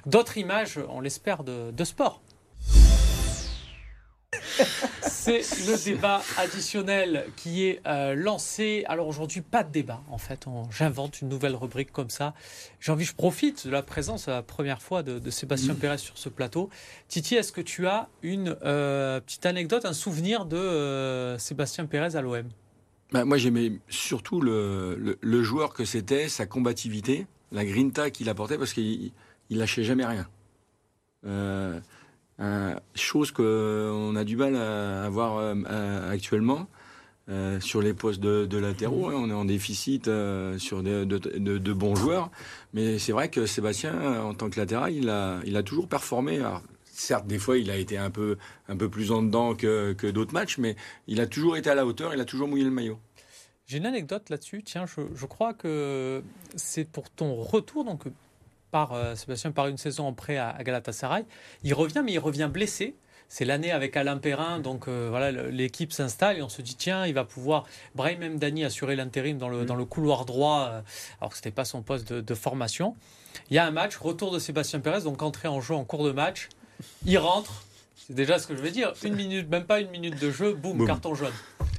d'autres 0.06 0.38
images, 0.38 0.78
on 0.88 1.00
l'espère, 1.00 1.44
de, 1.44 1.70
de 1.72 1.84
sport. 1.84 2.22
C'est 5.02 5.40
le 5.66 5.84
débat 5.84 6.22
additionnel 6.38 7.26
qui 7.36 7.64
est 7.66 7.80
euh, 7.86 8.14
lancé. 8.14 8.84
Alors 8.88 9.06
aujourd'hui, 9.08 9.40
pas 9.40 9.62
de 9.64 9.70
débat 9.72 10.02
en 10.10 10.18
fait. 10.18 10.46
J'invente 10.70 11.20
une 11.20 11.28
nouvelle 11.28 11.54
rubrique 11.54 11.92
comme 11.92 12.10
ça. 12.10 12.34
J'ai 12.80 12.92
envie, 12.92 13.04
je 13.04 13.14
profite 13.14 13.66
de 13.66 13.72
la 13.72 13.82
présence 13.82 14.26
la 14.28 14.42
première 14.42 14.80
fois 14.82 15.02
de, 15.02 15.18
de 15.18 15.30
Sébastien 15.30 15.74
Mm. 15.74 15.78
Pérez 15.78 15.98
sur 15.98 16.16
ce 16.18 16.28
plateau. 16.28 16.70
Titi, 17.08 17.34
est-ce 17.34 17.52
que 17.52 17.60
tu 17.60 17.86
as 17.86 18.08
une 18.22 18.56
euh, 18.64 19.20
petite 19.20 19.46
anecdote, 19.46 19.84
un 19.84 19.92
souvenir 19.92 20.44
de 20.46 20.56
euh, 20.56 21.38
Sébastien 21.38 21.86
Pérez 21.86 22.16
à 22.16 22.20
l'OM 22.22 22.44
Bah, 23.12 23.24
moi, 23.24 23.36
j'aimais 23.36 23.72
surtout 23.88 24.40
le, 24.40 24.96
le, 24.98 25.18
le 25.20 25.42
joueur 25.42 25.74
que 25.74 25.84
c'était, 25.84 26.28
sa 26.28 26.46
combativité, 26.46 27.26
la 27.52 27.64
grinta 27.64 28.10
qu'il 28.10 28.28
apportait, 28.28 28.58
parce 28.58 28.72
qu'il 28.72 29.12
il 29.50 29.58
lâchait 29.58 29.84
jamais 29.84 30.04
rien. 30.04 30.26
Euh, 31.26 31.78
un- 32.38 32.65
chose 32.96 33.30
qu'on 33.30 34.16
a 34.16 34.24
du 34.24 34.36
mal 34.36 34.56
à 34.56 35.04
avoir 35.04 35.38
euh, 35.38 36.10
actuellement. 36.10 36.68
euh, 37.28 37.58
sur 37.60 37.82
les 37.82 37.92
postes 37.92 38.20
de, 38.20 38.58
latéraux, 38.58 39.08
hein, 39.08 39.14
on 39.16 39.30
est 39.30 39.34
en 39.34 39.44
déficit 39.44 40.06
euh, 40.08 40.58
sur 40.58 40.82
de, 40.82 41.72
bons 41.72 41.96
joueurs, 41.96 42.30
mais 42.72 42.98
c'est 42.98 43.12
vrai 43.12 43.30
que 43.30 43.46
Sébastien, 43.46 44.22
en 44.22 44.34
tant 44.34 44.48
que 44.48 44.60
latéral, 44.60 44.92
il 44.92 45.08
a, 45.08 45.62
toujours 45.62 45.88
performé. 45.88 46.40
Certes, 46.84 47.26
des 47.26 47.38
fois, 47.38 47.58
il 47.58 47.70
a 47.70 47.76
été 47.76 47.98
un 47.98 48.10
peu, 48.10 48.36
plus 48.90 49.10
en 49.12 49.22
dedans 49.22 49.54
que, 49.54 49.92
que 49.92 50.06
d'autres 50.06 50.32
matchs, 50.32 50.58
mais 50.58 50.76
il 51.08 51.20
a 51.20 51.26
toujours 51.26 51.56
été 51.56 51.68
à 51.68 51.74
la 51.74 51.84
hauteur, 51.84 52.14
il 52.14 52.20
a 52.20 52.24
toujours 52.24 52.48
mouillé 52.48 52.64
le 52.64 52.70
maillot. 52.70 52.98
J'ai 53.66 53.78
une 53.78 53.86
anecdote 53.86 54.30
là-dessus. 54.30 54.62
Tiens, 54.62 54.86
je, 54.86 55.00
je 55.12 55.26
crois 55.26 55.52
que 55.52 56.22
c'est 56.54 56.84
pour 56.84 57.10
ton 57.10 57.34
retour, 57.34 57.84
donc 57.84 58.04
par 58.76 58.92
euh, 58.92 59.14
Sébastien, 59.14 59.52
par 59.52 59.68
une 59.68 59.78
saison 59.78 60.06
en 60.06 60.12
prêt 60.12 60.36
à, 60.36 60.50
à 60.50 60.62
Galatasaray. 60.62 61.24
Il 61.64 61.72
revient, 61.72 62.02
mais 62.04 62.12
il 62.12 62.18
revient 62.18 62.50
blessé. 62.52 62.94
C'est 63.26 63.46
l'année 63.46 63.72
avec 63.72 63.96
Alain 63.96 64.18
Perrin, 64.18 64.60
donc 64.60 64.86
euh, 64.86 65.06
voilà, 65.08 65.32
l'équipe 65.32 65.94
s'installe 65.94 66.36
et 66.36 66.42
on 66.42 66.50
se 66.50 66.60
dit 66.60 66.76
tiens, 66.76 67.06
il 67.06 67.14
va 67.14 67.24
pouvoir 67.24 67.64
Brahim 67.94 68.34
Mdani 68.34 68.66
assurer 68.66 68.94
l'intérim 68.94 69.38
dans 69.38 69.48
le, 69.48 69.64
dans 69.64 69.76
le 69.76 69.86
couloir 69.86 70.26
droit, 70.26 70.68
euh, 70.70 70.80
alors 71.22 71.30
que 71.30 71.36
c'était 71.36 71.50
pas 71.50 71.64
son 71.64 71.80
poste 71.80 72.12
de, 72.12 72.20
de 72.20 72.34
formation. 72.34 72.94
Il 73.50 73.54
y 73.56 73.58
a 73.58 73.64
un 73.64 73.70
match, 73.70 73.96
retour 73.96 74.30
de 74.30 74.38
Sébastien 74.38 74.80
Pérez, 74.80 75.00
donc 75.00 75.22
entré 75.22 75.48
en 75.48 75.62
jeu 75.62 75.74
en 75.74 75.84
cours 75.84 76.04
de 76.04 76.12
match. 76.12 76.50
Il 77.06 77.16
rentre, 77.16 77.64
c'est 77.96 78.14
déjà 78.14 78.38
ce 78.38 78.46
que 78.46 78.54
je 78.54 78.60
veux 78.60 78.70
dire, 78.70 78.92
une 79.02 79.16
minute, 79.16 79.48
même 79.48 79.64
pas 79.64 79.80
une 79.80 79.88
minute 79.88 80.20
de 80.20 80.30
jeu, 80.30 80.52
boum, 80.52 80.76
Boum. 80.76 80.86
carton 80.86 81.14
jaune. 81.14 81.32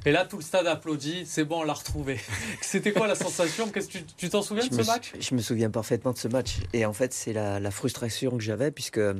Et 0.06 0.12
là, 0.12 0.24
tout 0.24 0.36
le 0.36 0.42
stade 0.42 0.66
applaudit, 0.66 1.24
c'est 1.26 1.44
bon, 1.44 1.60
on 1.60 1.64
l'a 1.64 1.72
retrouvé. 1.74 2.18
C'était 2.62 2.92
quoi 2.92 3.06
la 3.06 3.14
sensation? 3.14 3.68
Qu'est-ce 3.68 3.88
que 3.88 3.98
tu 4.16 4.28
t'en 4.28 4.42
souviens 4.42 4.64
Je 4.64 4.70
de 4.76 4.82
ce 4.82 4.86
match? 4.86 5.12
je 5.18 5.34
me 5.34 5.40
souviens 5.40 5.70
parfaitement 5.70 6.12
de 6.12 6.18
ce 6.18 6.28
match. 6.28 6.58
Et 6.72 6.86
en 6.86 6.92
fait, 6.92 7.12
c'est 7.12 7.32
la, 7.32 7.60
la 7.60 7.70
frustration 7.70 8.36
que 8.36 8.42
j'avais 8.42 8.70
puisque 8.70 8.98
euh, 8.98 9.14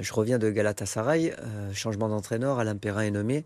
je 0.00 0.12
reviens 0.12 0.38
de 0.38 0.50
Galatasaray, 0.50 1.32
euh, 1.38 1.72
changement 1.72 2.08
d'entraîneur, 2.08 2.58
Alain 2.58 2.76
Perrin 2.76 3.02
est 3.02 3.10
nommé. 3.10 3.44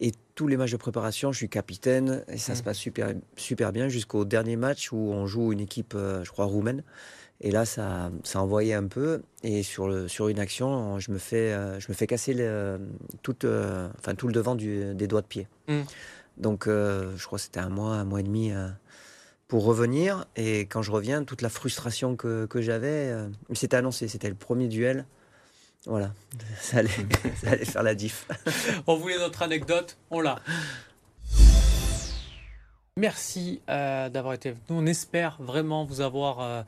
Et 0.00 0.12
tous 0.36 0.46
les 0.46 0.56
matchs 0.56 0.70
de 0.72 0.76
préparation, 0.76 1.32
je 1.32 1.38
suis 1.38 1.48
capitaine 1.48 2.22
et 2.28 2.38
ça 2.38 2.52
Mm. 2.52 2.56
se 2.56 2.62
passe 2.62 2.76
super, 2.78 3.08
super 3.36 3.72
bien 3.72 3.88
jusqu'au 3.88 4.24
dernier 4.24 4.54
match 4.56 4.92
où 4.92 4.96
on 5.12 5.26
joue 5.26 5.52
une 5.52 5.58
équipe, 5.60 5.94
euh, 5.96 6.22
je 6.22 6.30
crois, 6.30 6.44
roumaine. 6.44 6.84
Et 7.40 7.50
là, 7.52 7.64
ça, 7.64 8.10
ça 8.24 8.40
envoyait 8.42 8.74
un 8.74 8.86
peu. 8.88 9.22
Et 9.44 9.62
sur, 9.62 9.86
le, 9.88 10.08
sur 10.08 10.28
une 10.28 10.40
action, 10.40 10.98
je 10.98 11.12
me 11.12 11.18
fais, 11.18 11.52
euh, 11.52 11.78
je 11.78 11.86
me 11.88 11.94
fais 11.94 12.06
casser 12.08 12.34
le, 12.34 12.80
tout, 13.22 13.44
euh, 13.46 13.88
enfin, 13.98 14.14
tout 14.16 14.26
le 14.26 14.32
devant 14.32 14.56
du- 14.56 14.94
des 14.94 15.06
doigts 15.06 15.22
de 15.22 15.26
pied. 15.26 15.46
Mm. 15.68 15.82
Donc, 16.38 16.66
euh, 16.66 17.16
je 17.16 17.24
crois 17.26 17.38
que 17.38 17.44
c'était 17.44 17.60
un 17.60 17.68
mois, 17.68 17.94
un 17.94 18.04
mois 18.04 18.20
et 18.20 18.24
demi 18.24 18.52
pour 19.46 19.64
revenir. 19.64 20.26
Et 20.36 20.62
quand 20.62 20.82
je 20.82 20.90
reviens, 20.90 21.22
toute 21.24 21.42
la 21.42 21.48
frustration 21.48 22.16
que, 22.16 22.46
que 22.46 22.60
j'avais, 22.60 23.14
c'était 23.54 23.76
annoncé, 23.76 24.08
c'était 24.08 24.28
le 24.28 24.34
premier 24.34 24.66
duel. 24.68 25.06
Voilà, 25.86 26.12
ça 26.60 26.78
allait, 26.78 26.90
ça 27.42 27.50
allait 27.52 27.64
faire 27.64 27.84
la 27.84 27.94
diff. 27.94 28.26
On 28.88 28.96
voulait 28.96 29.18
notre 29.18 29.42
anecdote, 29.42 29.96
on 30.10 30.20
l'a. 30.20 30.40
Merci 32.96 33.60
euh, 33.70 34.08
d'avoir 34.08 34.34
été 34.34 34.48
avec 34.50 34.60
nous. 34.68 34.76
On 34.76 34.86
espère 34.86 35.36
vraiment 35.40 35.84
vous 35.84 36.00
avoir. 36.00 36.40
euh, 36.40 36.62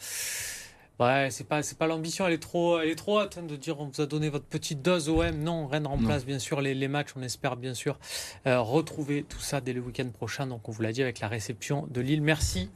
Ouais, 1.00 1.28
c'est 1.30 1.48
pas 1.48 1.62
c'est 1.62 1.78
pas 1.78 1.86
l'ambition, 1.86 2.26
elle 2.26 2.34
est 2.34 2.38
trop 2.38 2.78
elle 2.78 2.90
est 2.90 2.94
trop 2.94 3.18
haute 3.18 3.38
hein, 3.38 3.42
de 3.42 3.56
dire 3.56 3.80
on 3.80 3.86
vous 3.86 4.02
a 4.02 4.06
donné 4.06 4.28
votre 4.28 4.44
petite 4.44 4.82
dose 4.82 5.08
OM. 5.08 5.38
Non, 5.38 5.66
rien 5.66 5.80
ne 5.80 5.88
remplace 5.88 6.26
bien 6.26 6.38
sûr 6.38 6.60
les, 6.60 6.74
les 6.74 6.88
matchs. 6.88 7.12
On 7.16 7.22
espère 7.22 7.56
bien 7.56 7.72
sûr 7.72 7.98
euh, 8.46 8.60
retrouver 8.60 9.24
tout 9.26 9.40
ça 9.40 9.62
dès 9.62 9.72
le 9.72 9.80
week-end 9.80 10.10
prochain. 10.10 10.46
Donc 10.46 10.68
on 10.68 10.72
vous 10.72 10.82
l'a 10.82 10.92
dit 10.92 11.02
avec 11.02 11.20
la 11.20 11.28
réception 11.28 11.86
de 11.90 12.02
Lille. 12.02 12.20
Merci 12.20 12.70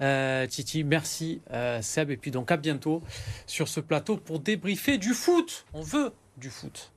euh, 0.00 0.46
Titi, 0.48 0.82
merci 0.82 1.40
euh, 1.52 1.80
Seb 1.80 2.10
et 2.10 2.16
puis 2.16 2.32
donc 2.32 2.50
à 2.50 2.56
bientôt 2.56 3.00
sur 3.46 3.68
ce 3.68 3.78
plateau 3.78 4.16
pour 4.16 4.40
débriefer 4.40 4.98
du 4.98 5.14
foot. 5.14 5.64
On 5.72 5.82
veut 5.82 6.12
du 6.36 6.50
foot. 6.50 6.90